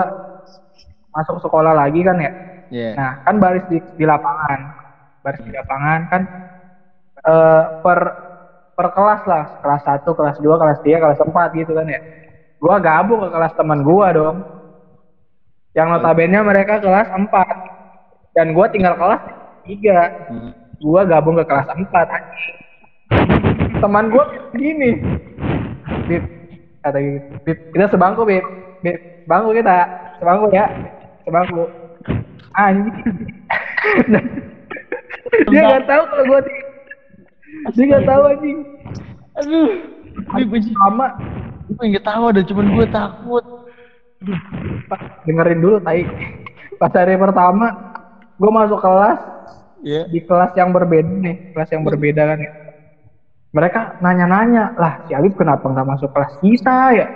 masuk 1.13 1.43
sekolah 1.43 1.75
lagi 1.75 2.01
kan 2.07 2.17
ya. 2.21 2.33
Ya. 2.69 2.91
Nah, 2.95 3.13
kan 3.25 3.37
baris 3.41 3.65
di, 3.67 3.81
di 3.97 4.05
lapangan. 4.05 4.61
Baris 5.25 5.43
di 5.43 5.53
lapangan 5.53 6.01
kan 6.13 6.23
eh 7.19 7.65
per 7.83 7.99
per 8.79 8.87
kelas 8.95 9.23
lah, 9.27 9.45
kelas 9.59 9.83
1, 9.83 10.07
kelas 10.07 10.37
2, 10.39 10.61
kelas 10.63 10.79
3, 10.87 11.03
kelas 11.03 11.19
4 11.19 11.59
gitu 11.59 11.75
kan 11.75 11.91
ya. 11.91 12.01
Gua 12.63 12.79
gabung 12.79 13.27
ke 13.27 13.29
kelas 13.35 13.55
teman 13.59 13.83
gua 13.83 14.15
dong. 14.15 14.37
Yang 15.75 15.87
notabene 15.99 16.39
mereka 16.47 16.79
kelas 16.79 17.11
4. 17.11 18.35
Dan 18.35 18.55
gua 18.55 18.71
tinggal 18.71 18.95
kelas 18.95 19.23
3. 19.67 20.31
Hmm. 20.31 20.53
Gua 20.79 21.03
gabung 21.03 21.35
ke 21.43 21.45
kelas 21.47 21.67
4. 21.75 21.91
anjing. 21.91 22.57
Teman 23.83 24.15
gua 24.15 24.25
gini. 24.55 24.93
Bib, 26.09 26.25
kata 26.83 26.99
gitu. 26.99 27.27
Bib, 27.45 27.59
kita 27.77 27.87
sebangku, 27.93 28.25
Bib. 28.25 28.45
Bib, 28.81 28.97
sebangku 29.29 29.53
kita. 29.53 29.77
Sebangku 30.19 30.47
ya. 30.51 30.67
Sebangku. 31.29 31.63
Anjing. 32.57 32.97
dia 35.53 35.61
nggak 35.65 35.85
tahu 35.87 36.03
kalau 36.09 36.25
gua 36.27 36.41
di 36.43 36.53
dia 37.77 37.85
nggak 37.85 38.07
tahu 38.09 38.23
anjing 38.33 38.59
Aduh. 39.39 39.71
Benci. 40.51 40.71
sama 40.75 41.15
Gue 41.69 41.85
nggak 41.95 42.07
tahu 42.09 42.23
ada 42.33 42.41
cuman 42.43 42.67
gue 42.75 42.87
takut. 42.89 43.45
Pak, 44.89 45.29
dengerin 45.29 45.61
dulu 45.63 45.77
tai 45.85 46.03
pas 46.81 46.91
hari 46.91 47.15
pertama 47.15 47.71
gua 48.41 48.51
masuk 48.65 48.81
kelas 48.83 49.21
Ya. 49.79 50.11
di 50.11 50.19
kelas 50.27 50.59
yang 50.59 50.75
berbeda 50.75 51.07
nih 51.07 51.55
kelas 51.55 51.71
yang 51.71 51.87
berbeda 51.87 52.19
kan 52.27 52.43
ya 52.43 52.51
mereka 53.49 53.97
nanya-nanya 53.99 54.77
lah 54.77 55.03
si 55.09 55.17
Alif 55.17 55.33
kenapa 55.35 55.65
nggak 55.65 55.89
masuk 55.89 56.11
kelas 56.13 56.33
kita 56.41 56.79
ya? 56.93 57.07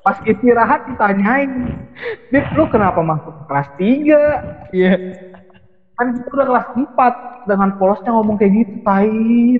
Pas 0.00 0.20
istirahat 0.20 0.84
ditanyain 0.84 1.80
Bib 2.28 2.44
lu 2.52 2.68
kenapa 2.68 3.00
masuk 3.00 3.32
kelas 3.48 3.68
3 3.76 4.72
Iya. 4.72 4.92
kan 5.94 6.10
kita 6.10 6.28
udah 6.28 6.46
kelas 6.50 6.66
4 6.74 7.48
dengan 7.48 7.68
polosnya 7.78 8.10
ngomong 8.10 8.36
kayak 8.36 8.52
gitu 8.52 8.74
tai 8.82 9.08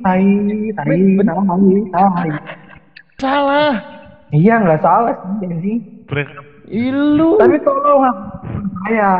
tai 0.02 0.26
tai 0.74 1.00
tai 1.22 1.70
tai. 1.94 2.30
Salah. 3.16 3.78
iya 4.34 4.58
nggak 4.58 4.82
salah 4.82 5.14
sih 5.40 5.78
Mereka, 6.04 6.42
Ilu. 6.68 7.38
tapi 7.38 7.56
tolong 7.62 8.02
lah 8.02 8.14
saya. 8.84 9.12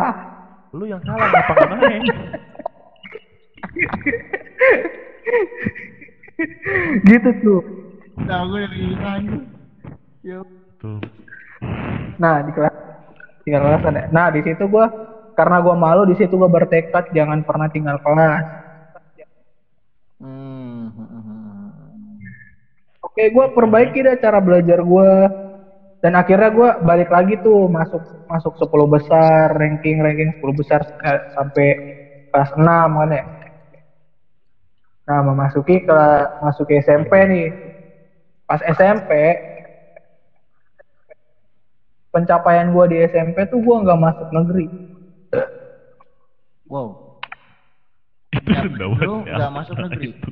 Lu 0.74 0.84
yang 0.84 1.00
salah 1.06 1.30
nggak 1.30 1.78
main? 1.78 2.02
gitu 7.10 7.30
tuh 7.42 7.62
Nah, 8.14 8.46
gue 8.46 8.62
dari. 8.62 8.94
Ya. 10.22 10.38
Tuh. 10.78 11.02
nah 12.14 12.38
di 12.46 12.54
kelas 12.54 12.74
di 13.42 13.50
kelas 13.50 13.82
ada 13.82 14.06
nah 14.14 14.30
di 14.30 14.38
situ 14.46 14.70
gua 14.70 14.86
karena 15.34 15.58
gue 15.58 15.74
malu 15.74 16.06
di 16.06 16.14
situ 16.14 16.30
gue 16.38 16.46
bertekad 16.46 17.10
jangan 17.10 17.42
pernah 17.42 17.66
tinggal 17.66 17.98
kelas. 17.98 18.46
Hmm. 20.22 20.94
hmm, 20.94 21.08
hmm. 21.10 21.66
Oke, 23.02 23.28
gue 23.28 23.46
perbaiki 23.50 23.98
deh 24.06 24.16
cara 24.22 24.38
belajar 24.38 24.78
gue. 24.80 25.10
Dan 25.98 26.14
akhirnya 26.14 26.50
gue 26.54 26.68
balik 26.86 27.10
lagi 27.10 27.34
tuh 27.42 27.66
masuk 27.66 28.04
masuk 28.30 28.54
10 28.56 28.86
besar, 28.86 29.50
ranking 29.58 29.98
ranking 30.00 30.30
10 30.38 30.54
besar 30.54 30.80
eh, 31.02 31.20
sampai 31.34 31.74
kelas 32.30 32.50
6 32.54 32.90
kan 32.94 33.10
ya. 33.10 33.24
Nah, 35.04 35.20
memasuki 35.20 35.84
ke 35.84 36.00
masuki 36.40 36.80
SMP 36.80 37.12
nih. 37.28 37.48
Pas 38.48 38.60
SMP 38.64 39.40
pencapaian 42.08 42.70
gue 42.70 42.84
di 42.88 42.96
SMP 43.10 43.44
tuh 43.50 43.60
gue 43.60 43.76
nggak 43.84 44.00
masuk 44.00 44.28
negeri. 44.32 44.70
Wow. 46.64 46.96
Itu 48.32 48.48
Ya, 48.48 48.64
lu 48.64 49.14
nggak 49.28 49.52
masuk 49.52 49.76
negeri? 49.76 50.16
Itu. 50.16 50.30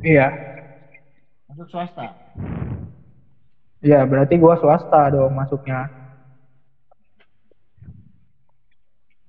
Iya. 0.00 0.32
Masuk 1.52 1.66
swasta. 1.68 2.16
Iya, 3.84 4.02
berarti 4.08 4.34
gue 4.40 4.54
swasta 4.58 5.12
dong 5.12 5.36
masuknya. 5.36 5.92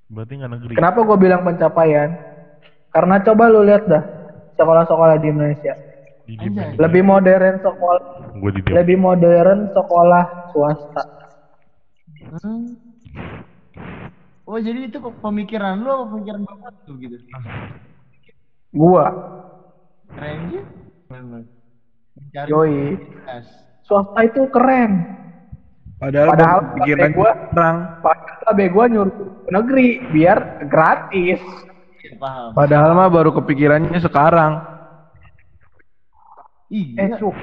Berarti 0.09 0.33
nggak 0.41 0.53
negeri. 0.57 0.73
Kenapa 0.73 0.99
gue 1.05 1.17
bilang 1.21 1.41
pencapaian? 1.45 2.17
Karena 2.89 3.21
coba 3.21 3.43
lu 3.47 3.61
lihat 3.61 3.85
dah 3.85 4.03
sekolah-sekolah 4.57 5.17
di 5.21 5.27
Indonesia. 5.29 5.73
Di. 6.25 6.35
Lebih 6.77 7.01
modern 7.01 7.57
sekolah, 7.57 8.03
lebih 8.69 8.97
modern 9.01 9.73
sekolah 9.73 10.53
swasta. 10.53 11.03
Hmm. 12.29 12.77
Oh 14.45 14.57
jadi 14.57 14.89
itu 14.89 14.97
pemikiran 15.01 15.81
lu 15.81 15.89
apa 15.89 16.05
pemikiran 16.13 16.41
bapak 16.45 16.71
tuh 16.85 16.97
gitu? 17.01 17.17
Gua, 18.69 19.05
Keren 20.13 20.37
sih. 20.53 20.63
Mencari 21.09 22.49
yoi, 22.49 22.81
swasta 23.85 24.21
itu 24.25 24.45
keren. 24.53 25.05
Padahal, 25.97 26.31
Padahal 26.31 26.59
pikiran 26.77 27.09
gua- 27.11 27.37
orang. 27.53 27.77
Padahal 28.01 28.69
gua 28.69 28.85
nyuruh 28.85 29.13
ke 29.17 29.49
negeri 29.49 29.87
biar 30.13 30.37
gratis. 30.69 31.41
Paham. 32.17 32.49
Padahal 32.55 32.91
mah 32.95 33.11
baru 33.11 33.29
kepikirannya 33.35 33.99
sekarang. 33.99 34.57
Eh, 36.69 36.85
Iya. 36.95 37.17
cuk, 37.17 37.33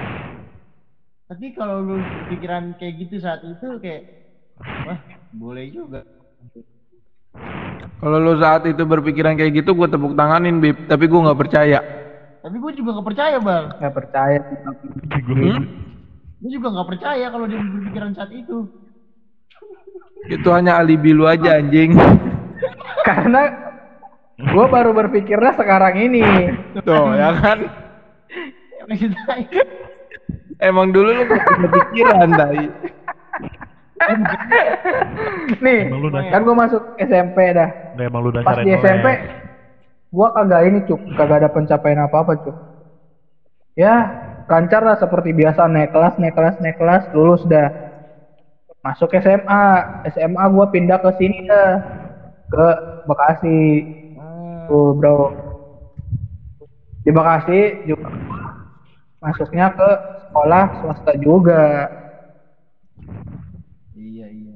Tapi 1.27 1.51
kalau 1.51 1.83
lu 1.83 1.99
pikiran 2.31 2.71
kayak 2.79 2.93
gitu 3.03 3.19
saat 3.19 3.43
itu 3.43 3.67
kayak 3.83 4.07
wah 4.87 4.99
boleh 5.29 5.67
juga. 5.67 6.07
Kalau 7.99 8.17
lu 8.17 8.39
saat 8.39 8.63
itu 8.63 8.79
berpikiran 8.79 9.35
kayak 9.35 9.59
gitu, 9.59 9.75
gue 9.75 9.87
tepuk 9.91 10.15
tanganin, 10.15 10.63
Bib. 10.63 10.87
Tapi 10.87 11.03
gue 11.03 11.19
nggak 11.19 11.39
percaya. 11.39 11.79
Tapi 12.39 12.55
gue 12.55 12.71
juga 12.79 12.89
nggak 12.95 13.07
percaya 13.11 13.37
bang. 13.43 13.63
nggak 13.75 13.93
percaya. 13.93 14.39
Hmm? 15.27 15.59
Gue 16.39 16.49
juga 16.53 16.67
nggak 16.71 16.87
percaya 16.87 17.25
kalau 17.27 17.45
dia 17.45 17.59
berpikiran 17.59 18.11
saat 18.15 18.31
itu. 18.31 18.57
Itu 20.31 20.47
hanya 20.55 20.79
alibi 20.79 21.11
lu 21.11 21.27
aja, 21.27 21.59
anjing. 21.59 21.91
Karena 23.07 23.51
gua 24.37 24.65
baru 24.69 24.93
berpikirnya 24.93 25.57
sekarang 25.57 25.97
ini. 25.97 26.21
Tuh, 26.85 27.17
ya 27.17 27.33
kan? 27.41 27.57
Emang 30.57 30.89
dulu 30.89 31.13
lu 31.13 31.23
gak 31.25 31.41
punya 31.45 31.69
pikiran, 31.69 32.29
Tai. 32.33 32.65
Nih, 35.61 35.89
kan 36.29 36.41
gua 36.45 36.55
masuk 36.55 36.81
SMP 37.01 37.37
dah. 37.53 37.69
Emang 37.97 38.21
lu 38.21 38.29
Pas 38.29 38.61
dasarin 38.61 38.65
di 38.65 38.71
SMP, 38.77 39.05
les. 39.09 39.21
gua 40.13 40.29
kagak 40.37 40.61
ini 40.69 40.79
cuk, 40.85 41.01
kagak 41.17 41.41
ada 41.41 41.49
pencapaian 41.49 42.05
apa-apa 42.05 42.37
cuk. 42.45 42.57
Ya, 43.77 44.09
lancar 44.49 44.81
lah 44.81 44.97
seperti 44.97 45.33
biasa 45.33 45.69
naik 45.69 45.93
kelas, 45.93 46.17
naik 46.17 46.33
kelas, 46.33 46.55
naik 46.61 46.77
kelas, 46.77 47.03
lulus 47.13 47.45
dah. 47.45 47.69
Masuk 48.85 49.13
SMA, 49.17 49.65
SMA 50.13 50.43
gua 50.53 50.69
pindah 50.69 51.01
ke 51.01 51.09
sini 51.17 51.41
dah, 51.49 51.81
ke 52.49 52.67
Bekasi. 53.09 53.61
Tuh 54.67 54.91
bro, 54.93 55.31
di 57.07 57.09
Bekasi 57.15 57.87
juga 57.87 58.11
masuknya 59.23 59.71
ke 59.71 59.89
sekolah 60.27 60.65
swasta 60.83 61.11
juga. 61.17 61.87
Iya 63.95 64.27
iya. 64.27 64.55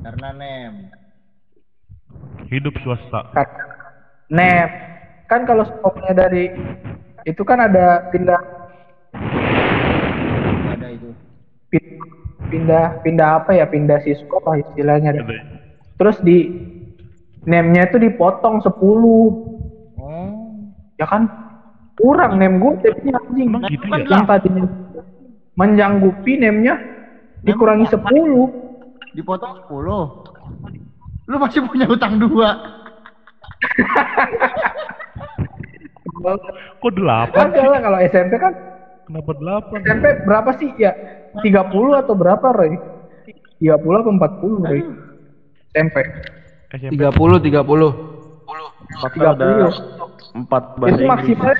Karena 0.00 0.28
nem. 0.32 0.74
Hidup 2.48 2.80
swasta. 2.80 3.28
kan 3.36 3.44
NEP 4.32 4.70
kan 5.26 5.44
kalau 5.44 5.66
skopnya 5.66 6.14
dari 6.14 6.48
itu 7.26 7.42
kan 7.42 7.58
ada 7.60 8.06
pindah 8.14 8.38
ada 10.70 10.88
itu. 10.94 11.10
pin- 11.68 11.98
pindah 12.46 13.02
pindah 13.02 13.42
apa 13.42 13.50
ya 13.58 13.66
pindah 13.66 13.98
si 14.00 14.14
skop 14.14 14.46
lah 14.46 14.62
istilahnya. 14.62 15.18
Ada. 15.18 15.34
terus 15.98 16.16
di 16.22 16.54
name-nya 17.46 17.86
itu 17.86 17.98
dipotong 17.98 18.60
10 18.60 18.74
Oh. 19.96 20.28
ya 20.94 21.06
kan 21.08 21.26
kurang 21.96 22.36
name 22.36 22.60
gue 22.60 22.72
jadinya 22.84 23.18
anjing 23.18 23.48
Emang 23.48 23.62
gitu 23.66 23.86
ya? 23.88 24.04
yang 24.06 24.26
tadinya 24.28 24.68
menjanggupi 25.54 26.36
name-nya 26.36 26.74
dikurangi 27.40 27.88
10 27.88 28.04
Dipotong 29.16 29.64
10. 29.64 29.72
Lu 31.26 31.36
masih 31.40 31.64
punya 31.64 31.88
utang 31.88 32.20
dua. 32.20 32.52
Kok 36.76 36.92
delapan? 36.92 37.48
Kan 37.48 37.64
lah 37.64 37.80
kalau 37.80 37.98
SMP 38.02 38.36
kan 38.36 38.52
Kenapa 39.06 39.32
delapan? 39.32 39.78
SMP 39.80 40.04
berapa 40.26 40.50
sih 40.58 40.68
ya 40.76 40.92
30 41.38 41.46
atau 41.96 42.12
berapa 42.12 42.46
Roy 42.50 42.74
30 43.56 43.72
atau 43.72 44.12
40 44.12 44.66
Roy 44.66 44.82
SMP 45.70 45.96
SMP 46.76 47.00
30, 47.00 47.40
30. 47.40 47.90
Pasal 49.00 49.24
ada 49.32 49.48
30 49.66 49.72
empat 50.36 50.62
bahasa 50.76 50.92
itu 50.94 51.02
Inggris. 51.02 51.10
maksimal 51.10 51.52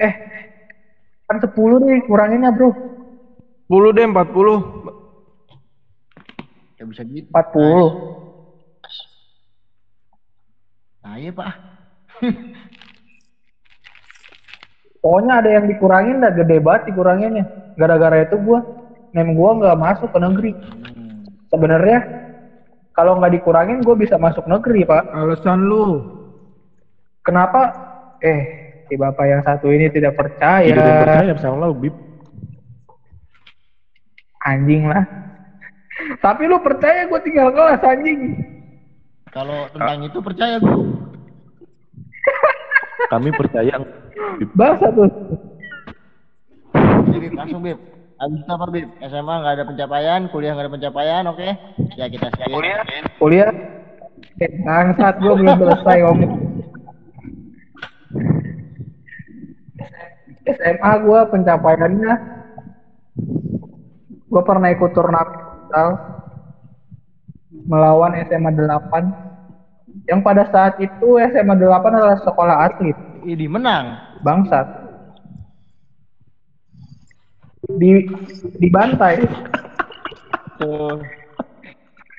eh 0.00 0.14
kan 1.24 1.36
10 1.38 1.76
nih 1.86 1.98
kuranginnya 2.04 2.50
bro 2.50 2.74
10 3.70 3.94
deh, 3.94 4.02
40. 4.02 4.82
Ya 6.74 6.84
bisa 6.84 7.02
gitu. 7.06 7.30
40 7.30 8.10
Nah, 11.00 11.16
iya, 11.16 11.32
Pak. 11.32 11.48
pokoknya 15.00 15.32
ada 15.40 15.48
yang 15.48 15.64
dikurangin 15.64 16.20
dah 16.20 16.28
gede 16.28 16.60
banget 16.60 16.92
dikuranginnya 16.92 17.48
gara-gara 17.72 18.20
itu 18.20 18.36
gua 18.36 18.60
name 19.16 19.32
gua 19.32 19.56
nggak 19.56 19.80
masuk 19.80 20.12
ke 20.12 20.18
negeri 20.20 20.52
Hmm. 20.60 21.24
sebenarnya 21.48 22.04
kalau 23.00 23.16
nggak 23.16 23.32
dikurangin 23.40 23.80
gua 23.80 23.96
bisa 23.96 24.20
masuk 24.20 24.44
negeri 24.44 24.84
pak 24.84 25.08
Alasan 25.08 25.64
lu. 25.64 26.04
kenapa 27.24 27.72
eh 28.20 28.40
si 28.92 29.00
bapak 29.00 29.24
yang 29.24 29.40
satu 29.40 29.72
ini 29.72 29.88
tidak 29.88 30.20
percaya 30.20 30.68
Tidak 30.68 30.84
percaya 31.08 31.32
sama 31.40 31.64
lu, 31.64 31.80
Bib. 31.80 31.96
anjing 34.44 34.84
lah 34.84 35.08
tapi 36.20 36.44
lu 36.44 36.60
percaya 36.60 37.08
gua 37.08 37.20
tinggal 37.24 37.48
kelas 37.56 37.80
anjing 37.80 38.36
Kalau 39.30 39.70
tentang 39.70 40.02
itu 40.02 40.18
percaya 40.18 40.58
gue. 40.58 40.90
Kami 43.14 43.30
percaya. 43.30 43.78
Bahasa 44.58 44.90
tuh 44.90 45.06
Bib, 47.14 47.38
langsung 47.38 47.62
Bib. 47.62 47.78
Habis 48.20 48.44
apa 48.52 48.66
Bib? 48.68 48.88
SMA 49.00 49.34
nggak 49.40 49.54
ada 49.56 49.64
pencapaian, 49.64 50.20
kuliah 50.28 50.52
nggak 50.52 50.66
ada 50.68 50.74
pencapaian, 50.76 51.24
oke? 51.24 51.48
Ya 51.96 52.04
kita 52.04 52.28
skip. 52.36 52.52
Kuliah? 52.52 52.84
kuliah 53.20 53.52
eh, 54.40 54.50
bangsat 54.64 55.20
gua 55.20 55.34
belum 55.36 55.56
selesai 55.60 55.96
ngomong 56.08 56.32
SMA 60.48 60.92
gua 61.04 61.20
pencapaiannya 61.28 62.12
gua 64.32 64.42
pernah 64.42 64.68
ikut 64.72 64.90
turnamen 64.96 65.36
futsal 65.36 65.88
melawan 67.68 68.16
SMA 68.24 68.50
8 68.56 70.08
yang 70.08 70.24
pada 70.24 70.48
saat 70.48 70.80
itu 70.80 71.20
SMA 71.36 71.54
8 71.60 71.68
adalah 71.92 72.18
sekolah 72.24 72.56
atlet 72.72 72.96
Ini 73.20 73.52
menang. 73.52 74.00
bangsat 74.24 74.79
di 77.78 78.08
dibantai 78.58 79.20
Tuh. 80.60 80.98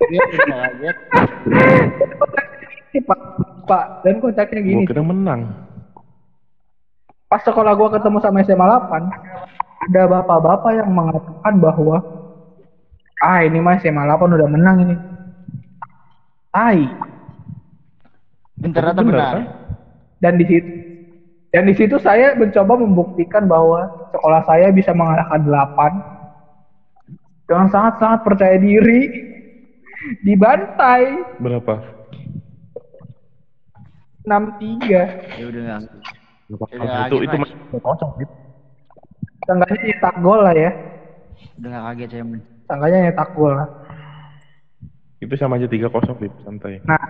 Dia 0.09 0.23
kaget. 0.49 0.97
Pak 3.01 3.19
pak 3.69 3.85
dan 4.03 4.19
kocaknya 4.19 4.59
gini 4.61 4.83
Gua 4.83 4.89
kira 4.91 5.03
menang. 5.05 5.41
pas 7.31 7.39
sekolah 7.47 7.71
gua 7.79 7.95
ketemu 7.95 8.17
sama 8.19 8.43
SMA 8.43 8.65
8 8.67 9.87
ada 9.87 10.01
bapak-bapak 10.05 10.71
yang 10.75 10.91
mengatakan 10.91 11.55
bahwa 11.63 11.97
Ah 13.21 13.45
ini 13.45 13.61
mah 13.61 13.77
SMA 13.77 14.01
8 14.01 14.17
udah 14.33 14.49
menang 14.49 14.77
ini. 14.81 14.95
Tai. 16.49 16.79
Dan 18.57 18.69
ternyata 18.73 19.01
benar. 19.05 19.21
kan? 19.37 19.45
Dan 20.17 20.33
di 20.41 20.45
situ 20.49 20.69
dan 21.51 21.67
di 21.67 21.75
situ 21.75 21.99
saya 21.99 22.31
mencoba 22.33 22.79
membuktikan 22.79 23.43
bahwa 23.43 23.91
sekolah 24.09 24.41
saya 24.47 24.71
bisa 24.71 24.95
mengalahkan 24.95 25.43
8 25.43 25.99
dengan 27.43 27.67
sangat-sangat 27.67 28.19
percaya 28.23 28.55
diri 28.55 29.11
dibantai 30.23 31.19
Berapa? 31.37 31.83
6-3 34.23 35.35
Ya 35.35 35.45
udah 35.51 35.61
nggak. 35.61 35.91
Itu 37.11 37.15
itu 37.19 37.35
Mas. 37.35 37.51
masih 37.51 37.79
kocok 37.83 38.09
gitu. 38.19 38.33
Seenggaknya 39.43 39.81
nyetak 39.91 40.15
gol 40.23 40.39
lah 40.39 40.55
ya 40.55 40.71
Udah 41.59 41.69
nggak 41.69 41.83
kaget 41.91 42.09
saya. 42.15 42.23
Mas. 42.23 42.41
Seenggaknya 42.69 42.99
nyetak 43.09 43.29
gol 43.35 43.51
lah 43.59 43.67
Itu 45.19 45.33
sama 45.35 45.59
aja 45.59 45.67
3 45.67 45.91
kosong 45.91 46.15
Bib, 46.15 46.31
santai. 46.47 46.79
Nah 46.87 47.01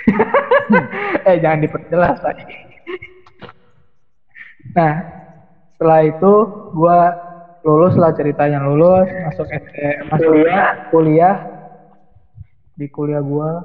Eh 1.28 1.36
jangan 1.40 1.64
diperjelas 1.64 2.20
tadi 2.20 2.44
Nah 4.70 4.94
setelah 5.74 6.00
itu 6.04 6.32
gua 6.70 6.98
lulus 7.60 7.96
lah 7.96 8.12
ceritanya 8.12 8.60
lulus 8.62 9.08
masuk 9.26 9.48
SD 9.48 9.74
masuk 10.08 10.32
kuliah 10.88 11.36
di 12.74 12.86
kuliah 12.88 13.20
gua 13.20 13.64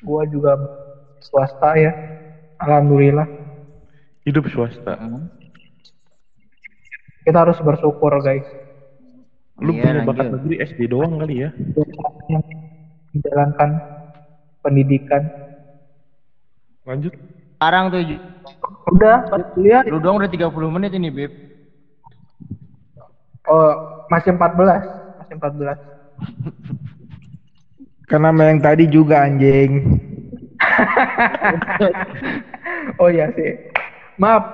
gua 0.00 0.22
juga 0.28 0.56
swasta 1.20 1.76
ya 1.76 1.92
alhamdulillah 2.60 3.28
Hidup 4.26 4.50
swasta. 4.50 4.98
Hmm. 4.98 5.30
kita 7.22 7.46
harus 7.46 7.58
bersyukur 7.62 8.10
guys 8.20 8.42
Lu 9.56 9.72
Iya, 9.72 9.88
punya 9.88 10.04
bakat 10.04 10.26
negeri 10.36 10.54
SD 10.66 10.80
doang 10.90 11.16
kali 11.16 11.46
ya? 11.46 11.50
yang 12.28 12.44
menjalankan 13.12 13.70
pendidikan 14.60 15.22
Lanjut. 16.84 17.14
Sekarang 17.66 17.90
tuh 17.90 17.98
udah. 18.94 19.26
Kuliah 19.50 19.82
lu 19.90 19.98
dong 19.98 20.22
udah 20.22 20.30
30 20.30 20.70
menit 20.70 20.94
ini, 20.94 21.10
Beb. 21.10 21.34
oh 23.50 23.74
masih 24.06 24.38
14 24.38 24.86
masih 25.18 25.34
14 25.34 25.74
Karena 28.06 28.30
sama 28.30 28.46
yang 28.46 28.62
tadi 28.62 28.86
juga 28.86 29.26
anjing. 29.26 29.98
oh 33.02 33.10
iya 33.10 33.34
sih. 33.34 33.58
Maaf. 34.14 34.46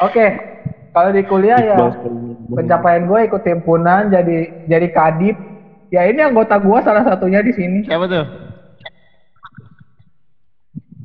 Oke. 0.00 0.40
Kalau 0.88 1.12
di 1.12 1.20
kuliah 1.28 1.60
ya 1.60 1.76
pencapaian 2.48 3.04
gue 3.04 3.28
ikut 3.28 3.44
himpunan 3.44 4.08
jadi 4.08 4.56
jadi 4.64 4.88
kadip. 4.88 5.36
Ya 5.92 6.08
ini 6.08 6.24
anggota 6.24 6.56
gue 6.56 6.78
salah 6.80 7.04
satunya 7.04 7.44
di 7.44 7.52
sini. 7.52 7.84
Siapa 7.84 8.08
tuh? 8.08 8.24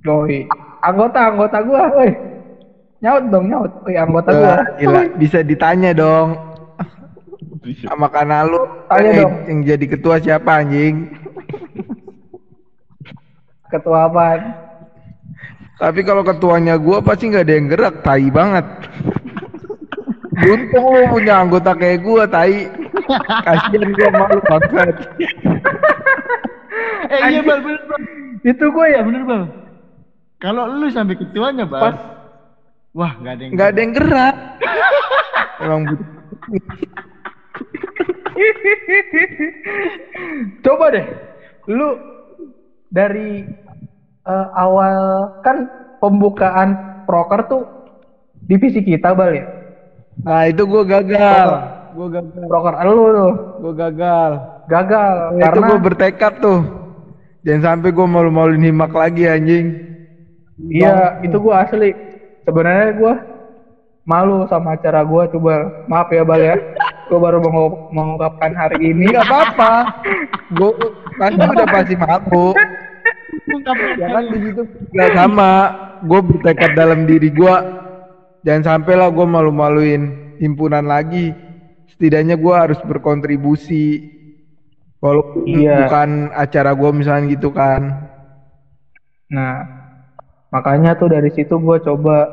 Doi. 0.07 0.47
Anggota 0.81 1.19
anggota 1.31 1.57
gue 1.63 1.81
woi 1.95 2.11
nyaut 2.99 3.23
dong 3.31 3.45
nyaut 3.47 3.71
woi 3.83 3.95
anggota 3.95 4.29
gue 4.31 4.43
Wah, 4.43 4.63
gila, 4.79 5.01
bisa 5.15 5.39
ditanya 5.43 5.91
dong 5.91 6.35
sama 7.85 8.09
karena 8.09 8.47
lu 8.47 8.59
Tanya 8.89 9.09
eh, 9.13 9.17
dong. 9.21 9.33
yang 9.45 9.59
jadi 9.61 9.85
ketua 9.85 10.15
siapa 10.17 10.63
anjing? 10.63 11.11
ketua 13.69 14.09
apaan 14.09 14.41
Tapi 15.77 16.03
kalau 16.03 16.27
ketuanya 16.27 16.75
gua 16.75 16.99
pasti 16.99 17.31
nggak 17.31 17.45
ada 17.47 17.55
yang 17.55 17.67
gerak, 17.71 17.95
tai 18.03 18.27
banget. 18.27 18.67
Untung 20.43 20.85
lu 20.91 21.07
punya 21.07 21.39
anggota 21.39 21.71
kayak 21.71 22.03
gua, 22.03 22.27
tai. 22.27 22.67
Kasian 23.47 23.87
gua 23.95 24.09
malu 24.11 24.43
banget. 24.43 24.95
Eh 27.09 27.19
iya, 27.31 27.39
Bal, 27.47 27.63
bener, 27.63 27.79
Bal. 27.87 28.01
itu 28.43 28.65
gue 28.67 28.85
ya 28.91 28.99
Ya 28.99 29.01
bener, 29.07 29.23
Bal. 29.23 29.43
Kalau 30.39 30.71
lu 30.71 30.87
sampai 30.87 31.19
ketuanya, 31.19 31.67
Bal. 31.67 31.83
Pas. 31.83 31.99
Wah, 32.95 33.11
nggak 33.19 33.33
ada 33.35 33.43
yang 33.43 33.51
Nggak 33.53 33.69
ada 33.69 33.79
yang 33.79 33.93
gerak. 33.93 34.35
Emang 35.63 35.83
Coba 40.63 40.85
deh, 40.95 41.03
lu 41.67 41.99
dari 42.87 43.43
eh, 44.23 44.47
awal 44.55 44.95
kan 45.43 45.67
pembukaan 45.99 47.03
proker 47.03 47.51
tuh 47.51 47.67
divisi 48.47 48.79
kita 48.79 49.11
bal 49.11 49.35
ya. 49.35 49.43
Nah, 50.23 50.47
itu 50.47 50.63
gua 50.63 50.87
gagal. 50.87 51.47
Gua 51.91 52.07
gagal. 52.07 52.47
Proker 52.47 52.73
lu 52.87 53.03
tuh 53.11 53.31
Gua 53.59 53.73
gagal. 53.75 54.31
gagal 54.71 55.15
Nah, 55.35 55.35
itu 55.35 55.43
karena 55.43 55.67
gua 55.67 55.79
bertekad 55.83 56.33
tuh. 56.39 56.59
Jangan 57.43 57.61
sampai 57.75 57.91
gua 57.91 58.07
malu-maluin 58.07 58.63
himak 58.63 58.95
lagi 58.95 59.27
anjing. 59.27 59.67
Iya 60.67 61.23
itu 61.23 61.39
gua 61.39 61.63
asli. 61.63 61.95
Sebenarnya 62.43 62.91
gua 62.99 63.13
malu 64.03 64.43
sama 64.49 64.75
acara 64.75 64.99
gua 65.01 65.29
tuh 65.29 65.39
bal. 65.39 65.87
Maaf 65.87 66.11
ya 66.11 66.27
bal 66.27 66.41
ya. 66.41 66.55
Gua 67.07 67.19
baru 67.21 67.39
mengu- 67.39 67.87
mengungkapkan 67.89 68.51
hari 68.51 68.91
ini. 68.91 69.07
Enggak 69.07 69.25
apa-apa. 69.25 69.71
Gua 70.51 70.71
pasti 71.15 71.39
udah 71.39 71.67
pasti 71.67 71.95
mabuk. 71.95 72.55
ya 73.97 74.07
kan 74.09 74.23
di 74.29 74.39
situ 74.45 74.61
nggak 74.93 75.11
sama 75.17 75.51
gue 76.05 76.19
bertekad 76.21 76.77
dalam 76.77 77.03
diri 77.03 77.33
gue 77.33 77.55
jangan 78.41 78.63
sampai 78.77 78.93
lah 78.93 79.09
gue 79.09 79.25
malu-maluin 79.25 80.01
himpunan 80.37 80.85
lagi 80.85 81.33
setidaknya 81.89 82.37
gue 82.37 82.53
harus 82.53 82.77
berkontribusi 82.85 84.05
walaupun 85.01 85.43
Iya. 85.49 85.85
bukan 85.85 86.09
acara 86.31 86.71
gue 86.71 86.89
misalnya 86.93 87.25
gitu 87.33 87.49
kan 87.49 88.05
Nah, 89.29 89.78
makanya 90.53 90.97
tuh 90.99 91.09
dari 91.13 91.29
situ 91.33 91.55
gue 91.57 91.77
coba 91.81 92.29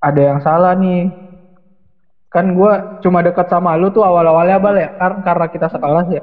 ada 0.00 0.20
yang 0.20 0.40
salah 0.40 0.72
nih. 0.76 1.12
Kan 2.30 2.54
gue 2.54 2.72
cuma 3.02 3.20
dekat 3.26 3.46
sama 3.50 3.74
lu 3.74 3.90
tuh 3.90 4.06
awal-awalnya 4.06 4.56
bal 4.62 4.76
ya, 4.78 4.88
kar- 4.94 5.20
karena 5.26 5.46
kita 5.50 5.66
sekelas 5.68 6.06
ya. 6.08 6.22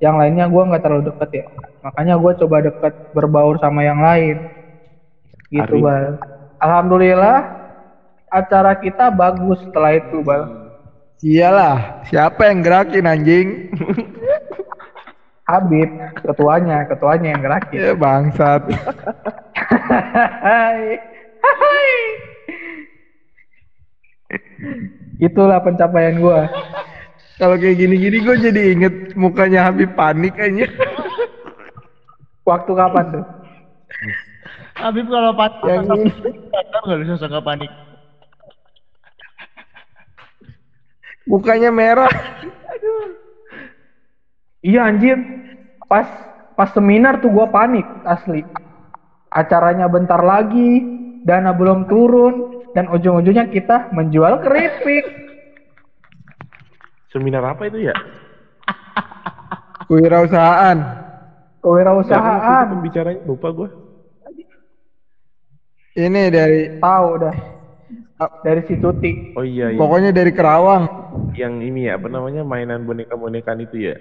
Yang 0.00 0.14
lainnya 0.20 0.44
gue 0.46 0.62
nggak 0.68 0.82
terlalu 0.82 1.02
deket 1.12 1.30
ya. 1.42 1.46
Makanya 1.84 2.14
gue 2.16 2.32
coba 2.44 2.56
deket 2.64 2.92
berbaur 3.10 3.56
sama 3.58 3.82
yang 3.82 3.98
lain. 4.00 4.46
Gitu 5.50 5.74
Ari. 5.74 5.82
bal. 5.82 6.16
Alhamdulillah 6.62 7.38
acara 8.30 8.72
kita 8.78 9.10
bagus 9.10 9.58
setelah 9.66 9.92
itu 9.98 10.22
bal. 10.22 10.46
iyalah 11.20 12.00
siapa 12.08 12.48
yang 12.48 12.64
gerakin 12.64 13.04
anjing 13.04 13.48
Habib 15.50 15.90
ketuanya, 16.16 16.86
ketuanya 16.86 17.28
yang 17.34 17.42
gerakin. 17.42 17.78
ya 17.80 17.92
bangsat 17.94 18.62
Hai. 20.40 20.98
Hai. 21.40 21.94
Itulah 25.18 25.58
pencapaian 25.60 26.16
gua. 26.16 26.46
kalau 27.34 27.56
kayak 27.56 27.76
gini-gini 27.78 28.20
gue 28.20 28.36
jadi 28.38 28.62
inget 28.72 28.94
mukanya 29.14 29.64
Habib 29.66 29.96
panik 29.96 30.36
aja 30.36 30.68
Waktu 32.42 32.72
kapan 32.72 33.06
tuh? 33.10 33.24
Habib 34.76 35.06
kalau 35.06 35.32
panik 35.32 35.60
Yang 35.64 35.84
ini. 35.88 36.10
nggak 36.84 36.98
bisa 37.00 37.26
nggak 37.26 37.44
panik. 37.44 37.70
mukanya 41.24 41.70
merah 41.70 42.10
Iya 44.60 44.88
anjir. 44.88 45.16
Pas 45.88 46.06
pas 46.54 46.70
seminar 46.72 47.18
tuh 47.24 47.32
gua 47.32 47.48
panik 47.48 47.86
asli. 48.04 48.44
Acaranya 49.30 49.86
bentar 49.86 50.20
lagi, 50.20 50.82
dana 51.24 51.54
belum 51.54 51.86
turun 51.86 52.66
dan 52.74 52.90
ujung-ujungnya 52.90 53.50
kita 53.50 53.90
menjual 53.94 54.42
keripik. 54.42 55.06
Seminar 57.10 57.42
apa 57.42 57.66
itu 57.66 57.90
ya? 57.90 57.94
kewirausahaan 59.90 60.78
Kewirausahaan. 61.60 62.64
pembicaranya 62.70 63.20
lupa 63.26 63.50
gue. 63.50 63.68
ini 65.98 66.30
dari 66.30 66.78
Tahu 66.78 67.08
dah. 67.18 67.36
Dari 68.46 68.62
si 68.70 68.78
Tuti. 68.78 69.34
Oh 69.34 69.42
iya, 69.42 69.74
iya. 69.74 69.80
pokoknya 69.80 70.14
dari 70.14 70.30
Kerawang 70.30 70.84
yang 71.34 71.58
ini 71.58 71.90
ya 71.90 71.98
apa 71.98 72.06
namanya 72.06 72.46
mainan 72.46 72.86
boneka-bonekaan 72.86 73.64
itu 73.66 73.90
ya? 73.90 73.96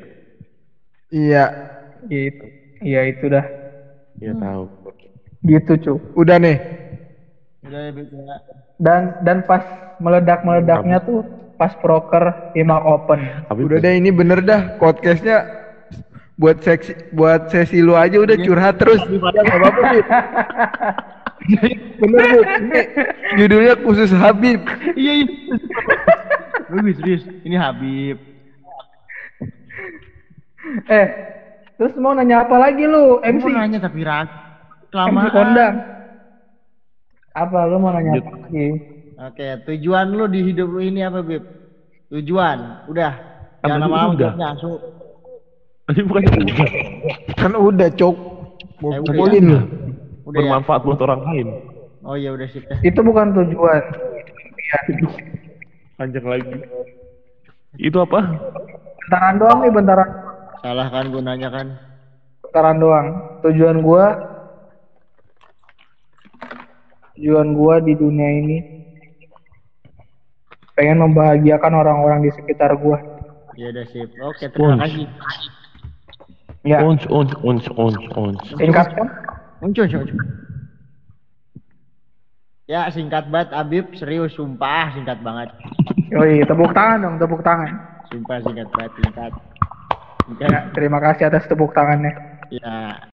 Iya 1.09 1.45
Gitu. 2.07 2.45
Iya 2.79 3.01
itu 3.11 3.25
dah. 3.27 3.43
Ya 4.23 4.31
tahu. 4.39 4.71
Gitu 5.43 5.71
cu. 5.79 5.93
udah 6.19 6.35
nih 6.35 6.59
Udah 7.63 7.79
ya, 7.79 7.91
ya. 7.95 8.37
Dan 8.79 9.01
dan 9.23 9.37
pas 9.47 9.63
meledak-meledaknya 9.99 10.99
tuh 11.03 11.23
pas 11.59 11.75
proker 11.79 12.55
Imak 12.55 12.83
Open. 12.87 13.19
Habib 13.51 13.67
Udah 13.67 13.79
deh 13.83 13.93
ini 13.99 14.11
bener 14.11 14.39
dah 14.43 14.79
podcastnya 14.79 15.43
buat 16.39 16.63
seksi 16.63 17.11
buat 17.11 17.51
sesi 17.51 17.83
lu 17.83 17.99
aja 17.99 18.15
udah 18.15 18.35
curhat 18.39 18.79
terus. 18.79 19.03
Apa-apa 19.03 19.83
bener 21.99 22.23
Bib. 22.31 22.47
Ini 22.47 22.81
judulnya 23.39 23.75
khusus 23.83 24.11
Habib. 24.15 24.63
Iya, 24.95 25.23
iya. 25.23 25.27
Bagus, 26.69 26.95
serius. 26.99 27.23
Ini 27.43 27.55
Habib. 27.59 28.28
eh, 30.91 31.07
terus 31.75 31.93
mau 31.95 32.11
nanya 32.11 32.43
apa 32.45 32.55
lagi 32.59 32.83
lu? 32.85 33.19
MC, 33.23 33.43
mau 33.43 33.51
nanya 33.53 33.79
tapi 33.79 33.99
rak 34.03 34.27
MC 34.27 34.89
kelamaan. 34.91 35.31
kondang. 35.31 35.75
Apa 37.35 37.57
lu 37.69 37.77
mau 37.79 37.91
nanya 37.93 38.19
apa 38.19 38.31
lagi? 38.43 38.67
Oke, 39.19 39.47
tujuan 39.67 40.07
lu 40.15 40.25
di 40.31 40.39
hidup 40.47 40.67
lu 40.71 40.79
ini 40.79 41.03
apa, 41.03 41.19
Bib? 41.19 41.43
Tujuan, 42.09 42.87
udah. 42.87 43.13
Jangan 43.61 43.79
lama-lama 43.85 44.15
udah. 44.15 44.31
langsung. 44.39 44.79
Tadi 45.85 46.01
bukan 46.07 46.23
udah. 46.39 46.67
Kan 47.35 47.53
udah, 47.53 47.89
Cok. 47.91 48.15
Mau 48.79 48.95
Eh, 48.95 48.99
ya? 49.03 49.27
ya? 49.27 49.61
Bermanfaat 50.23 50.81
buat 50.87 50.99
orang 51.03 51.21
lain. 51.27 51.47
Oh 51.99 52.15
iya 52.15 52.31
udah 52.31 52.47
sip. 52.47 52.63
dah. 52.63 52.79
Itu 52.79 53.03
bukan 53.03 53.35
tujuan. 53.35 53.83
Panjang 55.99 56.25
lagi. 56.31 56.53
Itu 57.75 57.99
apa? 57.99 58.19
Bentaran 59.03 59.35
doang 59.35 59.59
nih, 59.65 59.71
bentaran. 59.73 60.09
Salah 60.59 60.87
kan 60.91 61.07
gue 61.07 61.23
nanya 61.23 61.47
kan? 61.47 61.67
Bentaran 62.43 62.77
doang. 62.81 63.07
Tujuan 63.45 63.79
gua 63.79 64.05
tujuan 67.15 67.51
gua 67.55 67.83
di 67.83 67.93
dunia 67.99 68.29
ini 68.41 68.57
pengen 70.75 71.03
membahagiakan 71.03 71.73
orang-orang 71.75 72.27
di 72.27 72.31
sekitar 72.35 72.75
gua. 72.79 72.99
Ya 73.59 73.75
udah 73.75 73.85
sip. 73.91 74.07
Oke, 74.23 74.47
terima 74.51 74.79
Uns. 74.79 74.81
kasih. 74.87 75.07
Ya, 76.63 76.83
Ons, 76.83 77.03
ons, 77.07 77.31
ons, 77.43 77.63
ons, 77.79 77.95
ons. 78.19 78.39
singkat 78.59 78.87
kan? 78.91 79.07
Muncul, 79.63 79.87
muncul. 79.87 80.19
Ya 82.67 82.85
singkat 82.91 83.31
banget 83.31 83.49
Abib, 83.55 83.95
serius 83.95 84.35
sumpah 84.35 84.91
singkat 84.95 85.19
banget. 85.23 85.49
Yoi, 86.11 86.43
tepuk 86.43 86.71
tangan 86.75 87.03
dong, 87.03 87.15
tepuk 87.15 87.41
tangan. 87.43 87.71
Sumpah 88.11 88.43
singkat 88.43 88.67
banget, 88.75 88.91
singkat. 88.99 89.31
Singkat. 89.31 89.58
Ya, 90.37 90.69
terima 90.77 91.01
kasih 91.01 91.33
atas 91.33 91.49
tepuk 91.49 91.73
tangannya. 91.73 92.13
Ya, 92.53 93.08